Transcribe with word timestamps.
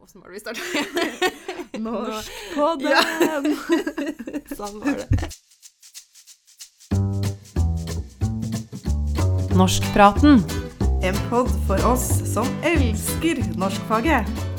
Åssen 0.00 0.20
var 0.20 0.28
det 0.28 0.34
vi 0.34 0.40
starta? 0.40 0.60
Norskpodden! 1.78 3.56
sånn 4.56 4.80
var 4.80 4.96
det. 4.98 5.06
Norskpraten. 9.54 10.42
En 11.02 11.20
pod 11.30 11.52
for 11.68 11.86
oss 11.92 12.08
som 12.32 12.48
elsker 12.66 13.44
norskfaget. 13.60 14.49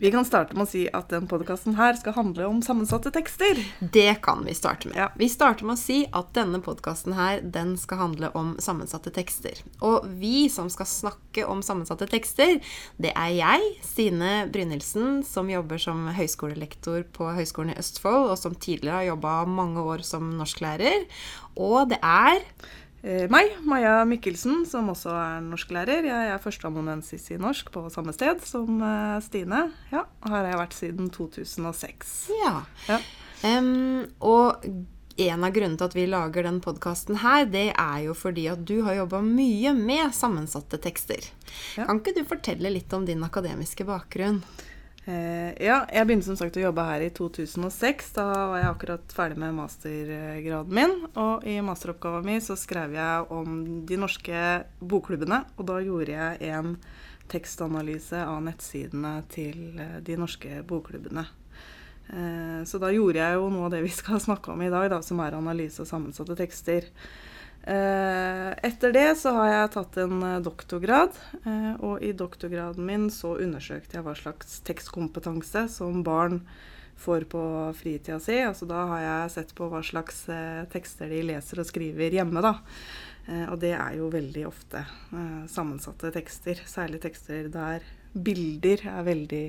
Vi 0.00 0.08
kan 0.10 0.24
starte 0.24 0.56
med 0.56 0.64
å 0.64 0.70
si 0.70 0.86
at 0.96 1.10
den 1.12 1.26
podkasten 1.28 1.74
her 1.76 1.92
skal 2.00 2.14
handle 2.16 2.46
om 2.48 2.62
sammensatte 2.64 3.10
tekster. 3.12 3.58
Det 3.92 4.14
kan 4.24 4.40
vi 4.46 4.54
starte 4.56 4.88
med. 4.88 4.96
Ja. 4.96 5.10
Vi 5.20 5.28
starter 5.28 5.68
med 5.68 5.76
å 5.76 5.80
si 5.82 5.98
at 6.16 6.30
denne 6.32 6.56
podkasten 6.64 7.12
her, 7.18 7.42
den 7.44 7.74
skal 7.76 8.00
handle 8.00 8.30
om 8.32 8.54
sammensatte 8.64 9.12
tekster. 9.12 9.60
Og 9.84 10.08
vi 10.22 10.46
som 10.48 10.70
skal 10.72 10.88
snakke 10.88 11.44
om 11.44 11.60
sammensatte 11.60 12.08
tekster, 12.08 12.62
det 12.96 13.12
er 13.12 13.34
jeg, 13.42 13.68
Stine 13.84 14.32
Brynildsen, 14.48 15.20
som 15.20 15.52
jobber 15.52 15.84
som 15.84 16.08
høyskolelektor 16.16 17.04
på 17.12 17.28
Høgskolen 17.36 17.74
i 17.74 17.78
Østfold, 17.84 18.32
og 18.32 18.40
som 18.40 18.56
tidligere 18.56 19.02
har 19.02 19.10
jobba 19.12 19.36
mange 19.52 19.84
år 19.84 20.08
som 20.08 20.32
norsklærer. 20.40 21.04
Og 21.60 21.92
det 21.92 22.00
er 22.00 22.40
meg, 23.02 23.54
Maja 23.64 24.04
Mikkelsen, 24.04 24.66
som 24.68 24.90
også 24.92 25.12
er 25.14 25.40
norsklærer. 25.46 26.04
Jeg 26.08 26.30
er 26.34 26.42
førsteamanuensis 26.42 27.30
i 27.32 27.40
norsk 27.40 27.72
på 27.72 27.86
samme 27.92 28.12
sted 28.16 28.42
som 28.44 28.80
eh, 28.84 29.18
Stine. 29.24 29.66
Ja, 29.92 30.04
Her 30.26 30.36
har 30.36 30.48
jeg 30.50 30.60
vært 30.60 30.76
siden 30.76 31.10
2006. 31.14 32.14
Ja. 32.42 32.54
Ja. 32.90 33.00
Um, 33.40 34.04
og 34.20 34.66
en 35.20 35.44
av 35.44 35.52
grunnene 35.52 35.80
til 35.80 35.88
at 35.88 35.96
vi 35.96 36.06
lager 36.08 36.46
den 36.46 36.60
podkasten 36.64 37.20
her, 37.22 37.44
det 37.48 37.70
er 37.72 37.98
jo 38.06 38.14
fordi 38.16 38.46
at 38.52 38.62
du 38.68 38.80
har 38.86 38.98
jobba 39.00 39.20
mye 39.24 39.72
med 39.76 40.14
sammensatte 40.16 40.80
tekster. 40.80 41.30
Ja. 41.76 41.86
Kan 41.86 42.00
ikke 42.00 42.16
du 42.20 42.24
fortelle 42.28 42.72
litt 42.72 42.92
om 42.96 43.06
din 43.08 43.24
akademiske 43.26 43.86
bakgrunn? 43.88 44.42
Eh, 45.10 45.54
ja, 45.64 45.80
jeg 45.90 46.06
begynte 46.06 46.28
som 46.28 46.36
sagt 46.38 46.58
å 46.60 46.62
jobbe 46.62 46.84
her 46.86 47.02
i 47.02 47.10
2006. 47.14 48.12
Da 48.14 48.26
var 48.52 48.60
jeg 48.60 48.68
akkurat 48.68 49.14
ferdig 49.14 49.38
med 49.40 49.56
mastergraden 49.56 50.76
min. 50.76 50.96
Og 51.18 51.46
i 51.48 51.56
masteroppgaven 51.64 52.28
min 52.28 52.44
så 52.44 52.56
skrev 52.58 52.94
jeg 52.94 53.30
om 53.34 53.56
de 53.88 53.98
norske 53.98 54.42
bokklubbene. 54.78 55.42
Og 55.56 55.66
da 55.70 55.80
gjorde 55.82 56.14
jeg 56.14 56.52
en 56.54 56.76
tekstanalyse 57.30 58.22
av 58.26 58.42
nettsidene 58.46 59.14
til 59.32 59.80
eh, 59.80 59.98
de 60.06 60.18
norske 60.20 60.62
bokklubbene. 60.68 61.26
Eh, 62.10 62.60
så 62.68 62.82
da 62.82 62.92
gjorde 62.94 63.22
jeg 63.22 63.40
jo 63.40 63.50
noe 63.50 63.66
av 63.66 63.74
det 63.74 63.82
vi 63.86 63.92
skal 64.02 64.22
snakke 64.22 64.54
om 64.54 64.62
i 64.62 64.70
dag, 64.70 64.90
da, 64.92 65.00
som 65.06 65.22
er 65.24 65.38
analyse 65.38 65.82
av 65.82 65.90
sammensatte 65.90 66.38
tekster. 66.38 66.86
Eh, 67.62 68.50
Etter 68.64 68.92
det 68.92 69.08
så 69.20 69.34
har 69.36 69.50
jeg 69.50 69.72
tatt 69.74 69.98
en 70.00 70.22
eh, 70.24 70.40
doktorgrad, 70.40 71.16
eh, 71.44 71.72
og 71.84 72.00
i 72.00 72.14
doktorgraden 72.16 72.86
min 72.86 73.10
så 73.12 73.34
undersøkte 73.36 73.98
jeg 73.98 74.06
hva 74.06 74.14
slags 74.16 74.62
tekstkompetanse 74.64 75.66
som 75.68 76.00
barn 76.06 76.40
får 77.00 77.26
på 77.32 77.42
fritida 77.76 78.18
si. 78.20 78.38
Altså 78.44 78.68
da 78.68 78.86
har 78.94 79.04
jeg 79.04 79.34
sett 79.36 79.54
på 79.56 79.68
hva 79.72 79.80
slags 79.84 80.26
tekster 80.72 81.08
de 81.08 81.22
leser 81.30 81.62
og 81.62 81.68
skriver 81.68 82.12
hjemme, 82.12 82.42
da. 82.44 82.58
Og 83.48 83.56
det 83.62 83.70
er 83.72 83.94
jo 83.96 84.10
veldig 84.12 84.42
ofte 84.44 84.82
sammensatte 85.48 86.10
tekster, 86.12 86.60
særlig 86.68 87.00
tekster 87.00 87.48
der 87.52 87.86
bilder 88.12 88.84
er 88.90 89.06
veldig 89.08 89.48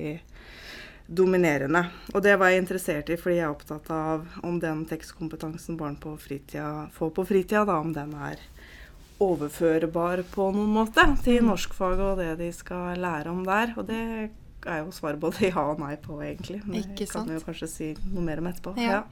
dominerende. 1.12 1.84
Og 2.14 2.22
det 2.24 2.36
var 2.40 2.52
jeg 2.52 2.62
interessert 2.62 3.10
i 3.12 3.18
fordi 3.20 3.38
jeg 3.38 3.46
er 3.46 3.54
opptatt 3.54 3.90
av 3.92 4.26
om 4.46 4.58
den 4.62 4.84
tekstkompetansen 4.88 5.78
barn 5.80 5.98
på 6.00 6.14
fritida 6.20 6.88
får 6.96 7.12
på 7.16 7.26
fritida, 7.28 7.64
da, 7.68 7.78
om 7.80 7.92
den 7.94 8.14
er 8.16 8.40
overførbar 9.22 10.24
på 10.32 10.48
noen 10.54 10.72
måte 10.74 11.04
til 11.22 11.44
norskfaget 11.46 12.06
og 12.08 12.22
det 12.22 12.32
de 12.40 12.48
skal 12.54 12.98
lære 13.00 13.30
om 13.30 13.44
der. 13.46 13.74
Og 13.76 13.86
det 13.90 14.04
er 14.66 14.82
jo 14.82 14.92
svaret 14.94 15.20
både 15.22 15.48
ja 15.52 15.64
og 15.72 15.80
nei 15.82 15.94
på, 16.00 16.18
egentlig. 16.24 16.60
Men 16.66 16.80
Ikke 16.80 17.06
sant? 17.06 17.12
kan 17.12 17.28
sant? 17.28 17.34
jo 17.36 17.46
kanskje 17.46 17.68
si 17.70 17.88
noe 18.12 18.24
mer 18.26 18.42
om 18.42 18.48
etterpå. 18.50 18.74
Ja. 18.80 19.02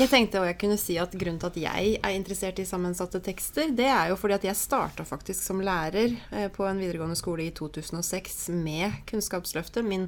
Jeg 0.00 0.10
tenkte 0.12 0.40
også 0.40 0.50
jeg 0.52 0.58
kunne 0.62 0.78
si 0.80 0.98
at 1.00 1.16
Grunnen 1.18 1.40
til 1.42 1.50
at 1.50 1.58
jeg 1.60 1.94
er 1.98 2.14
interessert 2.14 2.60
i 2.62 2.66
sammensatte 2.68 3.20
tekster, 3.24 3.72
det 3.74 3.88
er 3.90 4.12
jo 4.12 4.18
fordi 4.20 4.36
at 4.38 4.46
jeg 4.46 4.58
starta 4.58 5.06
faktisk 5.08 5.42
som 5.42 5.62
lærer 5.64 6.14
eh, 6.30 6.46
på 6.52 6.66
en 6.68 6.78
videregående 6.80 7.18
skole 7.18 7.48
i 7.48 7.52
2006 7.54 8.48
med 8.54 9.00
Kunnskapsløftet. 9.08 9.86
Min, 9.86 10.06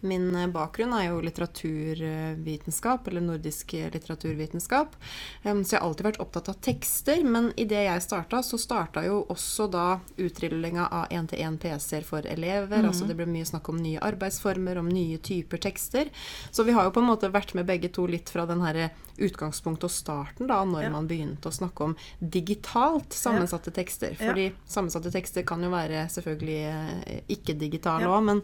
min 0.00 0.28
eh, 0.36 0.48
bakgrunn 0.52 0.94
er 0.96 1.08
jo 1.08 1.22
litteraturvitenskap, 1.24 3.08
eller 3.08 3.24
nordisk 3.24 3.74
litteraturvitenskap. 3.92 4.94
Så 5.42 5.74
jeg 5.74 5.80
har 5.80 5.86
alltid 5.86 6.06
vært 6.10 6.22
opptatt 6.22 6.50
av 6.52 6.60
tekster, 6.64 7.22
men 7.26 7.50
idet 7.60 7.86
jeg 7.86 8.04
starta, 8.04 8.42
så 8.46 8.58
starta 8.60 9.02
jo 9.06 9.22
også 9.32 9.68
da 9.72 9.86
utrullinga 10.20 10.88
av 10.92 11.12
én-til-én 11.14 11.58
PC-er 11.62 12.06
for 12.06 12.26
elever. 12.28 12.84
Altså 12.86 13.08
det 13.08 13.16
ble 13.18 13.26
mye 13.30 13.48
snakk 13.48 13.68
om 13.72 13.80
nye 13.82 14.00
arbeidsformer, 14.02 14.41
om 14.44 14.88
nye 14.88 15.18
typer 15.18 15.58
tekster. 15.58 16.08
Så 16.50 16.64
vi 16.64 16.72
har 16.72 16.84
jo 16.84 16.90
på 16.90 17.00
en 17.00 17.06
måte 17.08 17.30
vært 17.32 17.54
med 17.54 17.66
begge 17.66 17.88
to 17.92 18.06
litt 18.06 18.28
fra 18.30 18.46
den 18.46 18.60
her 18.60 18.90
utgangspunktet 19.18 19.84
og 19.84 19.90
starten, 19.90 20.46
da, 20.48 20.64
når 20.64 20.82
Ja. 20.82 20.90
man 20.90 21.06
begynte 21.08 21.48
å 21.48 21.52
snakke 21.52 21.80
om 21.84 21.96
digitalt 22.20 23.12
sammensatte 23.12 23.70
tekster. 23.72 24.16
Ja. 24.18 24.28
Fordi 24.32 24.52
sammensatte 24.66 25.10
tekster 25.12 25.42
kan 25.46 25.62
jo 25.62 25.70
være 25.70 26.08
selvfølgelig 26.08 26.60
eh, 27.06 27.20
ikke-digitale 27.28 28.02
Ja. 28.02 28.08
òg, 28.18 28.24
men, 28.24 28.42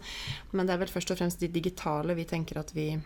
men 0.53 0.67
det 0.67 0.75
er 0.75 0.79
vel 0.79 0.89
først 0.89 1.11
og 1.11 1.19
fremst 1.19 1.41
de 1.41 1.49
digitale 1.49 2.15
vi 2.15 2.25
tenker 2.25 2.59
at 2.59 2.73
vi 2.75 2.99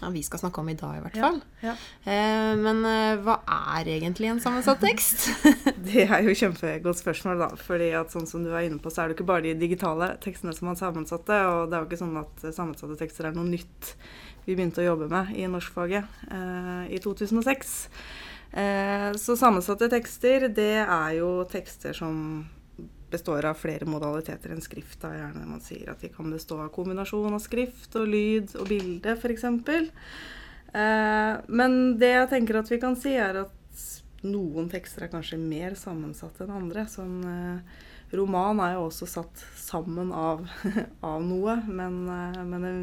ja, 0.00 0.10
vi 0.14 0.22
skal 0.24 0.40
snakke 0.42 0.62
om 0.62 0.70
i 0.72 0.76
dag, 0.78 0.96
i 0.96 1.02
hvert 1.04 1.18
fall. 1.20 1.40
Ja. 1.64 1.74
Eh, 2.08 2.52
men 2.60 2.80
eh, 2.88 3.20
hva 3.24 3.38
er 3.74 3.90
egentlig 3.98 4.30
en 4.30 4.40
sammensatt 4.42 4.80
tekst? 4.82 5.28
Det 5.90 6.06
er 6.06 6.24
jo 6.24 6.36
kjempegodt 6.36 7.00
spørsmål, 7.02 7.44
da. 7.44 7.50
fordi 7.60 7.92
at 7.98 8.14
sånn 8.14 8.28
som 8.30 8.44
du 8.46 8.50
er 8.54 8.68
inne 8.68 8.80
på, 8.82 8.92
så 8.92 9.04
er 9.04 9.10
det 9.10 9.18
ikke 9.18 9.28
bare 9.32 9.46
de 9.48 9.54
digitale 9.60 10.14
tekstene 10.24 10.54
som 10.56 10.72
er 10.72 10.80
sammensatte. 10.80 11.38
Og 11.52 11.70
det 11.70 11.76
er 11.76 11.84
jo 11.84 11.90
ikke 11.90 12.02
sånn 12.02 12.18
at 12.20 12.44
sammensatte 12.56 12.98
tekster 13.00 13.28
er 13.28 13.36
noe 13.36 13.48
nytt 13.48 13.94
vi 14.46 14.56
begynte 14.56 14.82
å 14.82 14.88
jobbe 14.92 15.10
med 15.10 15.34
i 15.36 15.46
norskfaget 15.50 16.20
eh, 16.32 16.84
i 16.96 17.00
2006. 17.02 17.74
Eh, 18.50 19.10
så 19.20 19.36
sammensatte 19.38 19.90
tekster, 19.92 20.48
det 20.54 20.82
er 20.82 21.12
jo 21.20 21.44
tekster 21.50 21.94
som 21.96 22.16
består 23.10 23.46
av 23.50 23.58
flere 23.58 23.88
modaliteter 23.88 24.54
enn 24.54 24.64
skrift. 24.64 25.00
Da. 25.02 25.12
Gjerne 25.16 25.46
man 25.48 25.62
sier 25.64 25.92
at 25.92 26.02
de 26.04 26.10
kan 26.14 26.30
bestå 26.32 26.60
av 26.64 26.72
kombinasjon 26.74 27.34
av 27.36 27.42
skrift 27.42 27.96
og 28.00 28.08
lyd 28.10 28.54
og 28.60 28.68
bilde, 28.70 29.16
f.eks. 29.16 29.46
Eh, 30.70 31.32
men 31.50 31.78
det 32.00 32.12
jeg 32.14 32.30
tenker 32.34 32.60
at 32.60 32.70
vi 32.70 32.80
kan 32.82 32.98
si, 32.98 33.16
er 33.18 33.42
at 33.44 33.86
noen 34.26 34.68
tekster 34.70 35.06
er 35.06 35.12
kanskje 35.12 35.38
mer 35.40 35.76
sammensatt 35.78 36.42
enn 36.44 36.52
andre. 36.54 36.84
Sånn, 36.90 37.16
eh, 37.24 37.86
roman 38.16 38.60
er 38.64 38.76
jo 38.76 38.88
også 38.88 39.08
satt 39.08 39.44
sammen 39.58 40.12
av, 40.12 40.44
av 41.12 41.24
noe, 41.24 41.56
men, 41.66 42.02
eh, 42.08 42.42
men 42.44 42.68
den 42.68 42.82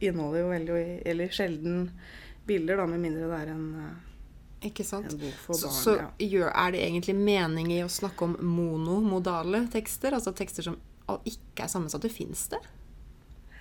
inneholder 0.00 0.42
jo 0.42 0.52
veldig, 0.52 0.82
eller 1.06 1.34
sjelden, 1.34 1.90
bilder, 2.46 2.78
da, 2.78 2.86
med 2.90 3.02
mindre 3.02 3.30
det 3.30 3.40
er 3.42 3.54
en, 3.54 3.66
eh, 3.82 4.05
Ikke 4.66 4.84
sant? 4.86 5.12
en 5.12 5.20
bok 5.20 5.36
for 5.44 5.58
Så, 5.58 5.70
barn. 5.70 5.82
så 5.82 5.96
ja. 6.00 6.48
er 6.50 6.72
det 6.74 6.82
egentlig 6.84 7.14
mening 7.18 7.72
i 7.74 7.82
å 7.84 7.90
snakke 7.92 8.26
om 8.26 8.36
monomodale 8.42 9.66
tekster? 9.72 10.16
Altså 10.16 10.34
tekster 10.36 10.66
som 10.66 10.78
ikke 11.24 11.64
er 11.64 11.70
sammensatte? 11.70 12.10
Fins 12.10 12.48
det? 12.52 12.62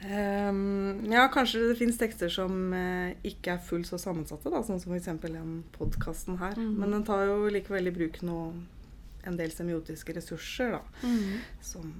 Um, 0.05 1.05
ja, 1.09 1.23
kanskje 1.33 1.61
det 1.69 1.77
fins 1.79 1.97
tekster 1.97 2.29
som 2.29 2.73
uh, 2.75 3.13
ikke 3.25 3.55
er 3.55 3.61
fullt 3.63 3.87
så 3.89 3.97
sammensatte, 4.01 4.51
da, 4.53 4.59
sånn 4.65 4.81
som 4.81 4.93
f.eks. 4.93 5.07
den 5.23 5.63
podkasten 5.77 6.37
her. 6.41 6.57
Mhm. 6.59 6.75
Men 6.81 6.97
den 6.97 7.05
tar 7.07 7.25
jo 7.29 7.49
likevel 7.53 7.89
i 7.89 7.95
bruk 7.95 8.19
noe, 8.27 8.51
en 9.25 9.39
del 9.39 9.49
semiotiske 9.49 10.13
ressurser, 10.13 10.75
da. 10.75 11.09
Som 11.65 11.95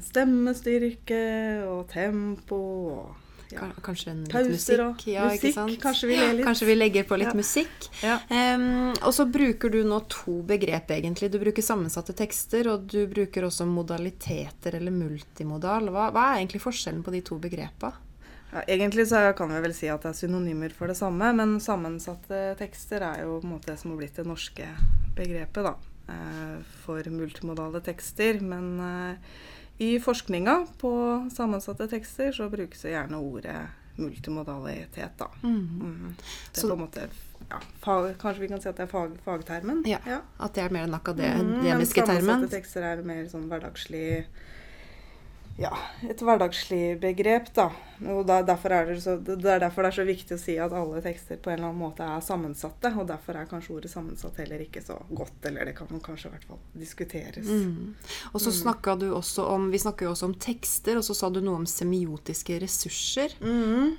stemmestyrke 0.00 1.20
og 1.68 1.82
tempo 1.92 2.60
og 2.94 3.23
ja, 3.52 3.68
Kanskje 3.82 4.10
en 4.10 4.24
pauser 4.30 4.80
og 4.84 4.94
musikk? 4.94 5.06
Ja, 5.12 5.26
musikk. 5.28 5.80
Kanskje 5.82 6.08
vi 6.08 6.16
ler 6.16 6.32
litt. 6.38 6.46
Kanskje 6.46 6.66
vi 6.66 6.74
legger 6.78 7.04
på 7.04 7.18
litt 7.18 7.28
Ja. 7.28 7.34
musikk. 7.34 7.88
Em, 8.30 8.90
og 9.02 9.12
så 9.14 9.26
bruker 9.30 9.70
du 9.70 9.82
nå 9.84 10.00
to 10.08 10.42
begrep, 10.42 10.90
egentlig. 10.90 11.30
Du 11.30 11.38
bruker 11.38 11.62
sammensatte 11.62 12.14
tekster, 12.16 12.68
og 12.72 12.86
du 12.86 13.06
bruker 13.06 13.42
også 13.44 13.66
modaliteter 13.66 14.74
eller 14.74 14.90
multimodal. 14.92 15.88
Hva, 15.90 16.10
hva 16.12 16.32
er 16.34 16.40
egentlig 16.46 16.62
forskjellen 16.64 17.02
på 17.04 17.12
de 17.12 17.20
to 17.20 17.38
begrepa? 17.38 17.92
Ja, 18.54 18.62
egentlig 18.68 19.08
så 19.10 19.34
kan 19.36 19.48
vi 19.50 19.60
vel 19.60 19.72
si 19.74 19.88
at 19.90 20.02
det 20.02 20.12
er 20.12 20.18
synonymer 20.28 20.70
for 20.72 20.86
det 20.86 20.96
samme, 20.96 21.32
men 21.34 21.56
sammensatte 21.60 22.56
tekster 22.56 23.02
er 23.02 23.24
jo 23.24 23.40
på 23.40 23.48
en 23.48 23.54
måte 23.56 23.66
det 23.72 23.78
som 23.80 23.90
har 23.90 23.98
blitt 23.98 24.14
det 24.14 24.26
norske 24.28 24.68
begrepet 25.16 25.64
da, 25.66 25.74
eh, 26.08 26.62
for 26.84 27.02
multimodale 27.10 27.80
tekster. 27.82 28.38
Men 28.40 28.68
eh, 28.80 29.16
i 29.78 29.98
forskninga 30.00 30.66
på 30.78 30.90
sammensatte 31.34 31.88
tekster 31.90 32.32
så 32.32 32.48
brukes 32.50 32.82
det 32.82 32.92
gjerne 32.94 33.18
ordet 33.18 33.56
multimodalitet, 33.96 35.16
da. 35.18 35.26
Mhm. 35.42 36.14
Det 36.52 36.58
er 36.58 36.60
Så- 36.60 36.68
på 36.68 36.72
en 36.74 36.80
måte 36.80 37.08
ja, 37.50 37.58
fag, 37.80 38.14
Kanskje 38.18 38.40
vi 38.40 38.48
kan 38.48 38.60
si 38.60 38.68
at 38.68 38.76
det 38.76 38.82
er 38.82 38.86
fag, 38.86 39.10
fagtermen? 39.24 39.82
Ja, 39.86 39.98
At 40.40 40.54
det 40.54 40.64
er 40.64 40.68
mer 40.70 40.86
den 40.86 40.94
akademiske 40.94 42.00
men 42.00 42.06
termen? 42.08 42.24
sammensatte 42.24 42.50
tekster 42.56 42.82
er 42.82 43.02
mer 43.02 43.24
sånn 43.28 43.48
hverdagslig 43.48 44.24
ja, 45.56 45.70
et 46.02 46.18
hverdagslig 46.18 46.96
begrep, 46.98 47.52
da. 47.54 47.68
Og 48.10 48.24
da, 48.26 48.40
er 48.42 48.88
det, 48.88 48.96
så, 49.04 49.14
det 49.22 49.38
er 49.38 49.60
derfor 49.62 49.86
det 49.86 49.92
er 49.92 49.96
så 50.00 50.06
viktig 50.08 50.34
å 50.34 50.40
si 50.40 50.56
at 50.58 50.72
alle 50.74 50.98
tekster 51.04 51.38
på 51.38 51.52
en 51.52 51.60
eller 51.60 51.68
annen 51.68 51.78
måte 51.78 52.06
er 52.06 52.24
sammensatte. 52.26 52.90
Og 52.98 53.06
derfor 53.06 53.38
er 53.38 53.46
kanskje 53.50 53.76
ordet 53.76 53.92
'sammensatt' 53.92 54.40
heller 54.42 54.64
ikke 54.64 54.82
så 54.82 54.98
godt, 55.14 55.38
eller 55.46 55.70
det 55.70 55.76
kan 55.78 55.86
kanskje 55.86 56.32
i 56.32 56.34
hvert 56.34 56.48
fall 56.48 56.58
diskuteres. 56.74 57.46
Mm. 57.46 57.94
Og 58.32 58.42
så 58.42 58.50
snakka 58.50 58.96
du 58.98 59.12
også 59.14 59.46
om 59.54 59.70
Vi 59.70 59.78
snakker 59.78 60.08
jo 60.08 60.16
også 60.16 60.26
om 60.32 60.34
tekster, 60.34 60.98
og 60.98 61.06
så 61.06 61.14
sa 61.14 61.30
du 61.30 61.40
noe 61.40 61.62
om 61.62 61.70
semiotiske 61.70 62.58
ressurser. 62.58 63.38
Mm. 63.40 63.94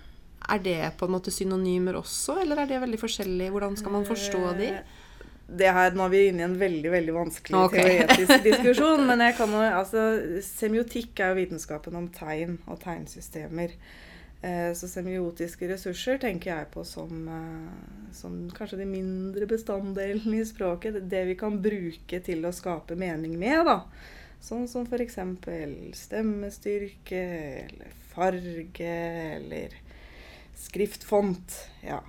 Er 0.52 0.60
det 0.60 0.98
på 1.00 1.07
en 1.07 1.16
måte 1.16 1.31
synonymer 1.31 1.96
også, 2.04 2.42
eller 2.44 2.62
er 2.62 2.68
det 2.69 2.84
veldig 2.84 3.00
forskjellig? 3.00 3.50
Hvordan 3.56 3.80
skal 3.80 3.96
man 3.96 4.06
forstå 4.06 4.44
de? 4.60 4.74
Eh, 4.75 5.05
Det 5.47 5.69
her, 5.71 5.92
Nå 5.94 6.07
er 6.07 6.09
vi 6.09 6.24
inne 6.31 6.42
i 6.42 6.45
en 6.47 6.56
veldig 6.59 6.89
veldig 6.92 7.13
vanskelig 7.13 7.59
okay. 7.68 7.83
teoretisk 7.83 8.44
diskusjon. 8.50 9.06
Men 9.06 9.19
jeg 9.21 9.36
kan 9.38 9.51
jo, 9.53 9.62
altså, 9.62 10.06
semiotikk 10.42 11.19
er 11.21 11.33
jo 11.33 11.39
vitenskapen 11.44 11.95
om 12.00 12.07
tegn 12.09 12.57
og 12.65 12.80
tegnsystemer. 12.81 13.75
Eh, 14.42 14.71
Så 14.77 14.89
semiotiske 14.89 15.69
ressurser 15.69 16.18
tenker 16.21 16.51
jeg 16.51 16.71
på 16.74 16.83
som, 16.86 17.27
eh, 17.30 18.09
som 18.13 18.50
kanskje 18.57 18.81
de 18.81 18.86
mindre 18.89 19.45
bestanddelene 19.50 20.42
i 20.42 20.45
språket. 20.50 21.00
Det- 21.09 21.25
vi 21.27 21.36
kan 21.36 21.62
bruke 21.62 22.24
til 22.24 22.42
å 22.45 22.51
skape 22.53 22.97
mening 22.97 23.38
med. 23.39 23.65
da. 23.65 23.83
Sånn 24.42 24.68
som 24.68 24.86
f.eks. 24.86 25.15
stemmestyrke 25.94 27.21
eller 27.65 27.94
farge 28.13 28.92
eller 29.38 29.69
skriftfont. 30.56 31.56
Ja. 31.83 32.01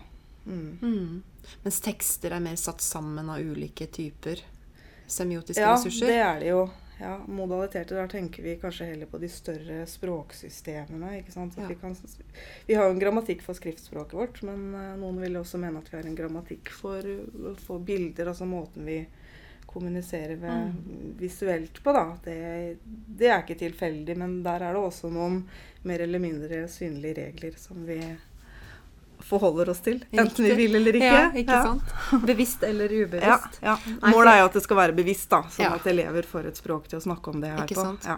Mm. 0.46 0.78
Mm. 0.82 1.22
Mens 1.64 1.81
tekster 1.81 2.31
er 2.37 2.40
mer 2.40 2.56
satt 2.56 2.81
sammen 2.81 3.31
av 3.31 3.38
ulike 3.40 3.87
typer 3.87 4.40
semiotiske 5.06 5.60
Ja, 5.62 5.75
ressurser. 5.76 6.06
det 6.06 6.16
er 6.22 6.40
det 6.40 6.48
jo. 6.50 6.64
Ja, 6.98 7.19
modaliteter, 7.28 7.98
der 8.00 8.08
tenker 8.08 8.43
vi 8.43 8.54
kanskje 8.56 8.87
heller 8.88 9.06
på 9.06 9.19
de 9.20 9.28
større 9.28 9.82
språksystemene. 9.87 11.19
ikke 11.20 11.32
sant? 11.34 11.54
Ja. 11.60 11.66
Vi, 11.69 11.75
kan, 11.75 11.96
vi 12.66 12.75
har 12.75 12.87
jo 12.88 12.94
en 12.94 12.98
grammatikk 13.02 13.43
for 13.44 13.54
skriftspråket 13.58 14.14
vårt, 14.16 14.40
men 14.48 14.75
eh, 14.75 14.94
noen 14.96 15.20
vil 15.20 15.37
også 15.37 15.60
mene 15.60 15.78
at 15.82 15.90
vi 15.93 15.98
har 15.98 16.08
en 16.08 16.16
grammatikk 16.16 16.70
for, 16.72 17.04
for 17.66 17.78
bilder, 17.84 18.31
altså 18.32 18.48
måten 18.48 18.84
vi 18.88 19.02
kommuniserer 19.66 20.37
ved 20.40 20.72
Mm. 20.72 21.14
visuelt 21.19 21.82
på. 21.84 21.93
da. 21.93 22.16
Det, 22.25 22.78
det 23.19 23.28
er 23.28 23.43
ikke 23.44 23.58
tilfeldig, 23.60 24.16
men 24.16 24.43
der 24.43 24.62
er 24.64 24.72
det 24.72 24.81
også 24.82 25.10
noen 25.12 25.43
mer 25.84 26.00
eller 26.00 26.19
mindre 26.22 26.62
synlige 26.69 27.14
regler 27.26 27.58
som 27.60 27.84
vi 27.87 28.00
forholder 29.26 29.70
oss 29.73 29.81
til. 29.84 30.00
Enten 30.12 30.44
vi 30.46 30.55
vil 30.55 30.76
eller 30.78 30.96
ikke. 31.00 31.11
Ja, 31.12 31.25
ikke 31.34 31.56
Ja. 31.56 31.62
sant? 31.64 31.94
Bevisst 32.31 32.62
eller 32.62 32.93
ubevisst. 32.93 33.58
ja. 33.62 33.76
Målet 34.06 34.32
er 34.32 34.38
jo 34.40 34.49
at 34.50 34.58
det 34.58 34.62
skal 34.62 34.76
være 34.81 34.94
bevisst, 34.96 35.28
da, 35.32 35.43
sånn 35.50 35.75
at 35.75 35.87
elever 35.90 36.23
får 36.28 36.46
et 36.52 36.61
språk 36.61 36.87
til 36.93 37.00
å 37.00 37.02
snakke 37.02 37.32
om 37.34 37.40
det 37.43 37.50
her 37.52 37.64
Ikke 37.67 37.75
på. 37.75 38.17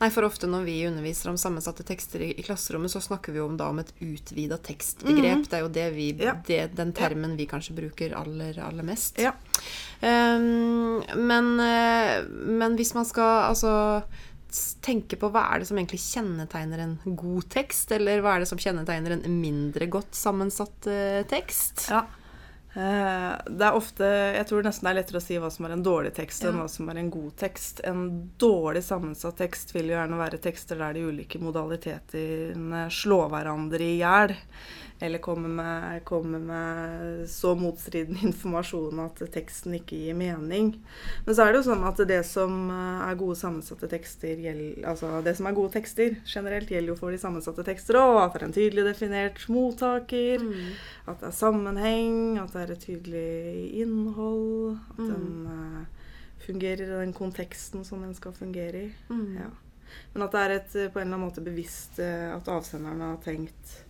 Nei, 0.00 0.10
for 0.14 0.28
ofte 0.28 0.46
når 0.50 0.64
vi 0.68 0.76
underviser 0.88 1.30
om 1.32 1.38
sammensatte 1.40 1.84
tekster 1.86 2.22
i, 2.22 2.30
i 2.38 2.42
klasserommet, 2.46 2.90
så 2.94 3.02
snakker 3.02 3.32
vi 3.34 3.42
jo 3.42 3.48
om, 3.50 3.56
da 3.58 3.68
om 3.74 3.78
et 3.82 3.90
utvida 4.00 4.58
tekstbegrep. 4.62 5.48
Det 5.50 5.58
er 5.58 5.64
jo 5.66 5.72
det 5.80 5.88
vi. 5.96 6.08
Det, 6.46 6.60
den 6.76 6.92
termen 6.96 7.36
vi 7.36 7.46
kanskje 7.50 7.74
bruker 7.76 8.14
aller, 8.18 8.58
aller 8.62 8.86
mest. 8.86 9.18
Ja. 9.18 9.32
Ehm, 10.00 11.02
men, 11.16 11.60
eh, 11.60 12.22
men 12.30 12.76
hvis 12.76 12.94
man 12.94 13.04
skal 13.08 13.50
altså 13.50 14.02
tenke 14.84 15.18
på 15.20 15.30
hva 15.34 15.46
er 15.52 15.62
det 15.62 15.68
som 15.70 15.78
egentlig 15.80 16.02
kjennetegner 16.02 16.82
en 16.84 16.98
god 17.18 17.48
tekst, 17.52 17.92
eller 17.96 18.22
hva 18.24 18.36
er 18.36 18.44
det 18.44 18.50
som 18.50 18.60
kjennetegner 18.60 19.16
en 19.16 19.40
mindre 19.40 19.88
godt 19.90 20.14
sammensatt 20.18 20.86
eh, 20.90 21.22
tekst? 21.30 21.88
Ja. 21.90 22.04
Eh, 22.74 23.32
Det 23.46 23.62
er 23.68 23.76
ofte 23.78 24.02
Jeg 24.34 24.46
tror 24.50 24.64
nesten 24.66 24.86
det 24.88 24.90
er 24.90 24.96
lettere 24.98 25.20
å 25.20 25.22
si 25.22 25.36
hva 25.38 25.50
som 25.54 25.66
er 25.68 25.76
en 25.76 25.84
dårlig 25.86 26.14
tekst, 26.16 26.42
enn 26.48 26.58
hva 26.58 26.68
som 26.70 26.88
er 26.90 26.98
en 26.98 27.10
god 27.14 27.36
tekst. 27.38 27.84
En 27.86 28.04
dårlig 28.38 28.82
sammensatt 28.82 29.38
tekst 29.38 29.74
vil 29.76 29.92
jo 29.92 29.98
gjerne 29.98 30.18
være 30.18 30.40
tekster 30.42 30.80
der 30.82 30.96
de 30.96 31.04
ulike 31.06 31.38
modalitetene 31.42 32.88
slår 32.90 33.30
hverandre 33.30 33.84
i 33.86 33.98
hjel. 34.00 34.34
Eller 35.02 35.18
kommer 35.18 35.48
med, 35.50 36.04
kommer 36.06 36.38
med 36.38 37.24
så 37.28 37.50
motstridende 37.58 38.20
informasjon 38.28 39.00
at 39.02 39.18
teksten 39.34 39.74
ikke 39.74 39.96
gir 39.98 40.14
mening. 40.14 40.68
Men 41.26 41.34
så 41.34 41.42
er 41.44 41.50
det 41.52 41.58
jo 41.60 41.66
sånn 41.66 41.82
at 41.84 41.98
det 42.08 42.20
som 42.28 42.70
eh, 42.70 43.02
er 43.08 43.18
gode 43.18 43.34
sammensatte 43.36 43.88
tekster 43.90 44.38
gjelder, 44.38 44.84
Altså 44.88 45.10
det 45.26 45.34
som 45.36 45.48
er 45.50 45.56
gode 45.58 45.72
tekster 45.74 46.14
generelt, 46.30 46.70
gjelder 46.70 46.94
jo 46.94 46.96
for 47.00 47.10
de 47.10 47.18
sammensatte 47.18 47.64
tekster 47.66 47.98
òg. 47.98 48.20
At 48.22 48.36
det 48.36 48.40
er 48.40 48.46
en 48.46 48.54
tydelig 48.56 48.84
definert 48.86 49.42
mottaker. 49.50 50.44
Mm. 50.46 50.70
At 51.10 51.20
det 51.20 51.28
er 51.32 51.36
sammenheng, 51.42 52.38
at 52.38 52.54
det 52.54 52.62
er 52.62 52.72
et 52.76 52.86
tydelig 52.86 53.82
innhold. 53.82 54.78
At 54.94 55.04
Mm. 55.04 55.10
den 55.10 55.46
eh, 55.50 55.84
fungerer 56.46 56.82
i 56.86 57.04
den 57.04 57.12
konteksten 57.12 57.84
som 57.84 58.00
den 58.06 58.14
skal 58.14 58.32
fungere 58.32 58.86
i. 58.86 58.94
Mm. 59.10 59.36
Ja. 59.42 59.50
Men 60.14 60.22
at 60.22 60.32
det 60.32 60.40
er 60.40 60.50
et, 60.60 60.74
eh, 60.76 60.88
på 60.92 60.98
en 61.00 61.06
eller 61.08 61.16
annen 61.18 61.28
måte 61.28 61.42
bevisst 61.44 61.98
At 62.00 62.48
avsenderen 62.48 63.00
har 63.00 63.18
tenkt 63.22 63.83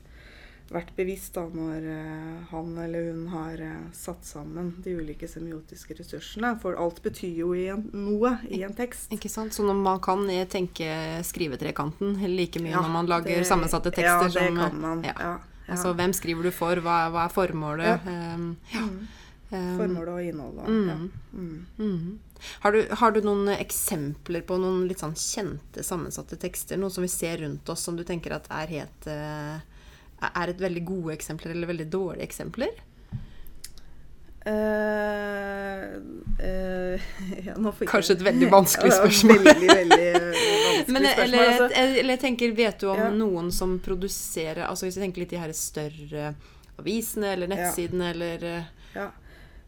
vært 0.74 0.90
bevisst 0.98 1.36
da 1.38 1.44
når 1.48 1.86
eh, 1.94 2.42
han 2.50 2.72
eller 2.84 3.06
hun 3.12 3.24
har 3.32 3.60
eh, 3.62 3.80
satt 3.96 4.26
sammen 4.26 4.72
de 4.84 4.96
ulike 4.98 5.28
semiotiske 5.30 5.96
ressursene. 5.98 6.54
For 6.62 6.76
alt 6.80 7.00
betyr 7.04 7.32
jo 7.44 7.52
i 7.56 7.68
en, 7.72 7.86
noe 7.94 8.34
i 8.50 8.60
en 8.66 8.74
tekst. 8.76 9.08
Ikke 9.14 9.30
sant? 9.32 9.54
Så 9.56 9.64
når 9.66 9.78
man 9.80 10.02
kan 10.04 10.26
eh, 10.30 10.44
tenke 10.50 10.88
skrivetrekanten 11.24 12.16
like 12.36 12.60
mye 12.62 12.74
Ja, 12.74 12.82
når 12.84 12.94
man 12.98 13.06
lager 13.10 13.38
det- 13.40 13.46
sammensatte 13.48 13.90
tekster 13.94 14.04
Ja, 14.04 14.22
det 14.28 14.32
som 14.32 14.56
kan 14.62 14.80
man. 14.80 15.04
ja. 15.06 15.14
Ja. 15.18 15.34
Altså, 15.72 15.94
hvem 15.96 16.12
skriver 16.12 16.42
du 16.44 16.50
for? 16.52 16.76
Hva, 16.84 17.08
hva 17.08 17.22
er 17.24 17.32
formålet? 17.32 17.86
Ja. 17.88 17.98
Ehm, 18.10 18.50
ja. 18.74 18.82
Mm. 18.84 19.06
Ehm, 19.54 19.76
Formålet 19.78 20.08
og 20.12 20.22
innholdet. 20.28 20.66
mm. 20.68 20.88
Ja. 20.88 20.96
Mm. 21.38 21.66
mhm. 21.78 22.18
Har, 22.60 22.72
du, 22.72 22.82
har 23.00 23.12
du 23.14 23.20
noen 23.24 23.48
eksempler 23.54 24.42
på 24.44 24.58
noen 24.60 24.82
litt 24.90 25.00
sånn 25.00 25.14
kjente 25.16 25.80
sammensatte 25.86 26.36
tekster? 26.36 26.76
Noe 26.76 26.90
som 26.92 27.00
vi 27.06 27.08
ser 27.08 27.38
rundt 27.40 27.68
oss 27.72 27.80
som 27.86 27.96
du 27.96 28.02
tenker 28.04 28.34
at 28.36 28.50
er 28.52 28.66
helt 28.74 29.06
eh, 29.08 29.62
Er 30.34 30.52
et 30.54 30.60
veldig 30.60 30.84
gode 30.88 31.14
eksempler 31.14 31.50
eller 31.54 31.66
veldig 31.70 31.86
dårlige 31.92 32.26
eksempler? 32.28 32.72
Uh, 34.44 35.96
uh, 36.44 37.00
ja, 37.46 37.54
Kanskje 37.88 38.12
et 38.18 38.24
veldig 38.26 38.50
vanskelig 38.52 38.90
Ja, 38.92 38.98
spørsmål. 38.98 39.38
Veldig, 39.46 39.68
veldig 39.70 40.08
eh, 40.08 40.18
vanskelig 40.20 40.92
Men, 40.92 41.06
spørsmål. 41.06 41.22
eller, 41.24 41.52
altså. 41.52 41.68
eller 42.00 42.12
jeg 42.12 42.20
tenker, 42.20 42.52
vet 42.58 42.80
du 42.82 42.90
om 42.92 42.98
Ja. 43.00 43.08
noen 43.10 43.48
som 43.52 43.78
produserer 43.80 44.66
altså 44.68 44.84
Hvis 44.86 44.98
jeg 44.98 45.06
tenker 45.06 45.24
litt 45.24 45.32
de 45.32 45.40
her 45.40 45.52
større 45.56 46.34
avisene 46.78 47.32
eller 47.32 47.48
Ja. 47.48 47.54
nettsidene 47.54 48.10
eller 48.12 48.44
eh, 48.50 48.64
Ja. 48.94 49.08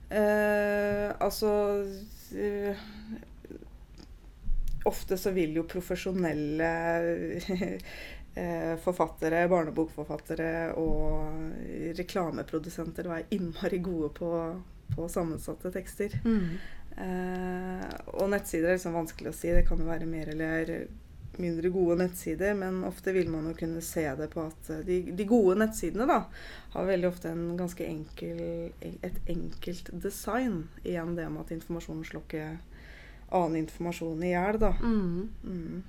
Uh, 0.07 1.09
altså 1.25 1.51
Ofte 4.87 5.17
så 5.19 5.33
vil 5.35 5.57
jo 5.57 5.65
profesjonelle 5.67 6.69
forfattere, 8.85 9.47
barnebokforfattere 9.49 10.75
og 10.77 11.95
reklameprodusenter 11.97 13.09
være 13.09 13.31
innmari 13.37 13.79
gode 13.85 14.11
på, 14.19 14.31
på 14.93 15.09
sammensatte 15.09 15.73
tekster. 15.73 16.19
Eh, 16.97 17.89
og 18.17 18.31
nettsider 18.33 18.71
er 18.71 18.79
liksom 18.79 18.97
vanskelig 18.97 19.33
å 19.33 19.37
si. 19.37 19.51
Det 19.53 19.67
kan 19.69 19.81
jo 19.81 19.89
være 19.89 20.09
mer 20.09 20.31
eller 20.33 20.73
mindre 21.37 21.69
gode 21.69 21.99
nettsider, 22.01 22.55
men 22.57 22.81
ofte 22.89 23.13
vil 23.13 23.29
man 23.29 23.51
jo 23.51 23.57
kunne 23.59 23.83
se 23.85 24.07
det 24.17 24.31
på 24.33 24.47
at 24.47 24.71
eh, 24.73 24.85
de, 24.87 25.01
de 25.17 25.27
gode 25.29 25.59
nettsidene 25.61 26.07
da, 26.09 26.23
har 26.73 26.89
veldig 26.89 27.11
ofte 27.11 27.33
en 27.33 27.51
ganske 27.59 27.85
enkel, 27.85 28.41
et 28.81 29.21
enkelt 29.33 29.93
design. 29.93 30.65
Igjen 30.85 31.17
det 31.19 31.29
med 31.29 31.45
at 31.45 31.55
informasjonen 31.59 32.07
slår 32.09 32.25
ikke 32.25 32.49
annen 33.35 33.57
informasjon 33.65 34.23
i 34.23 34.31
hjel, 34.31 34.59
da. 34.63 34.73
mm. 34.83 35.29
Mm. 35.45 35.83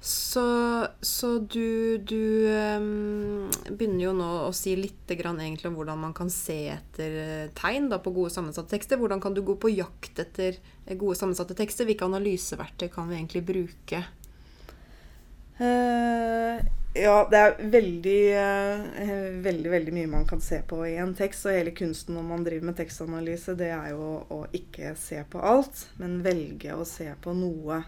Så, 0.00 0.86
så 1.02 1.28
du, 1.38 1.98
du 1.98 2.46
um, 2.54 3.48
begynner 3.66 4.04
jo 4.04 4.12
nå 4.14 4.28
å 4.46 4.52
si 4.54 4.76
litt 4.78 5.10
grann 5.18 5.40
egentlig 5.42 5.72
om 5.72 5.78
hvordan 5.80 5.98
man 6.04 6.14
kan 6.14 6.30
se 6.30 6.68
etter 6.70 7.16
eh, 7.24 7.48
tegn 7.58 7.88
da, 7.90 7.98
på 7.98 8.12
gode 8.14 8.30
sammensatte 8.30 8.76
tekster. 8.76 9.00
Hvordan 9.00 9.20
kan 9.24 9.34
du 9.34 9.42
gå 9.42 9.58
på 9.58 9.72
jakt 9.74 10.22
etter 10.22 10.54
eh, 10.54 10.94
gode 10.94 11.18
sammensatte 11.18 11.58
tekster? 11.58 11.88
Hvilke 11.88 12.06
analyseverktøy 12.06 12.86
kan 12.94 13.10
vi 13.10 13.18
egentlig 13.18 13.42
bruke? 13.50 14.04
Eh, 15.58 16.62
ja, 17.02 17.16
det 17.30 17.38
er 17.38 17.56
veldig, 17.72 18.20
eh, 18.34 19.38
veldig, 19.44 19.70
veldig 19.70 19.94
mye 19.94 20.10
man 20.10 20.26
kan 20.28 20.40
se 20.40 20.60
på 20.66 20.80
i 20.86 20.96
en 21.00 21.14
tekst. 21.14 21.46
Og 21.46 21.56
hele 21.56 21.74
kunsten 21.76 22.18
når 22.18 22.26
man 22.28 22.44
driver 22.46 22.70
med 22.70 22.78
tekstanalyse, 22.80 23.56
det 23.58 23.70
er 23.74 23.92
jo 23.94 24.10
å 24.34 24.40
ikke 24.56 24.94
se 24.98 25.22
på 25.30 25.42
alt, 25.42 25.86
men 26.02 26.20
velge 26.26 26.74
å 26.74 26.86
se 26.88 27.08
på 27.22 27.34
noe. 27.38 27.82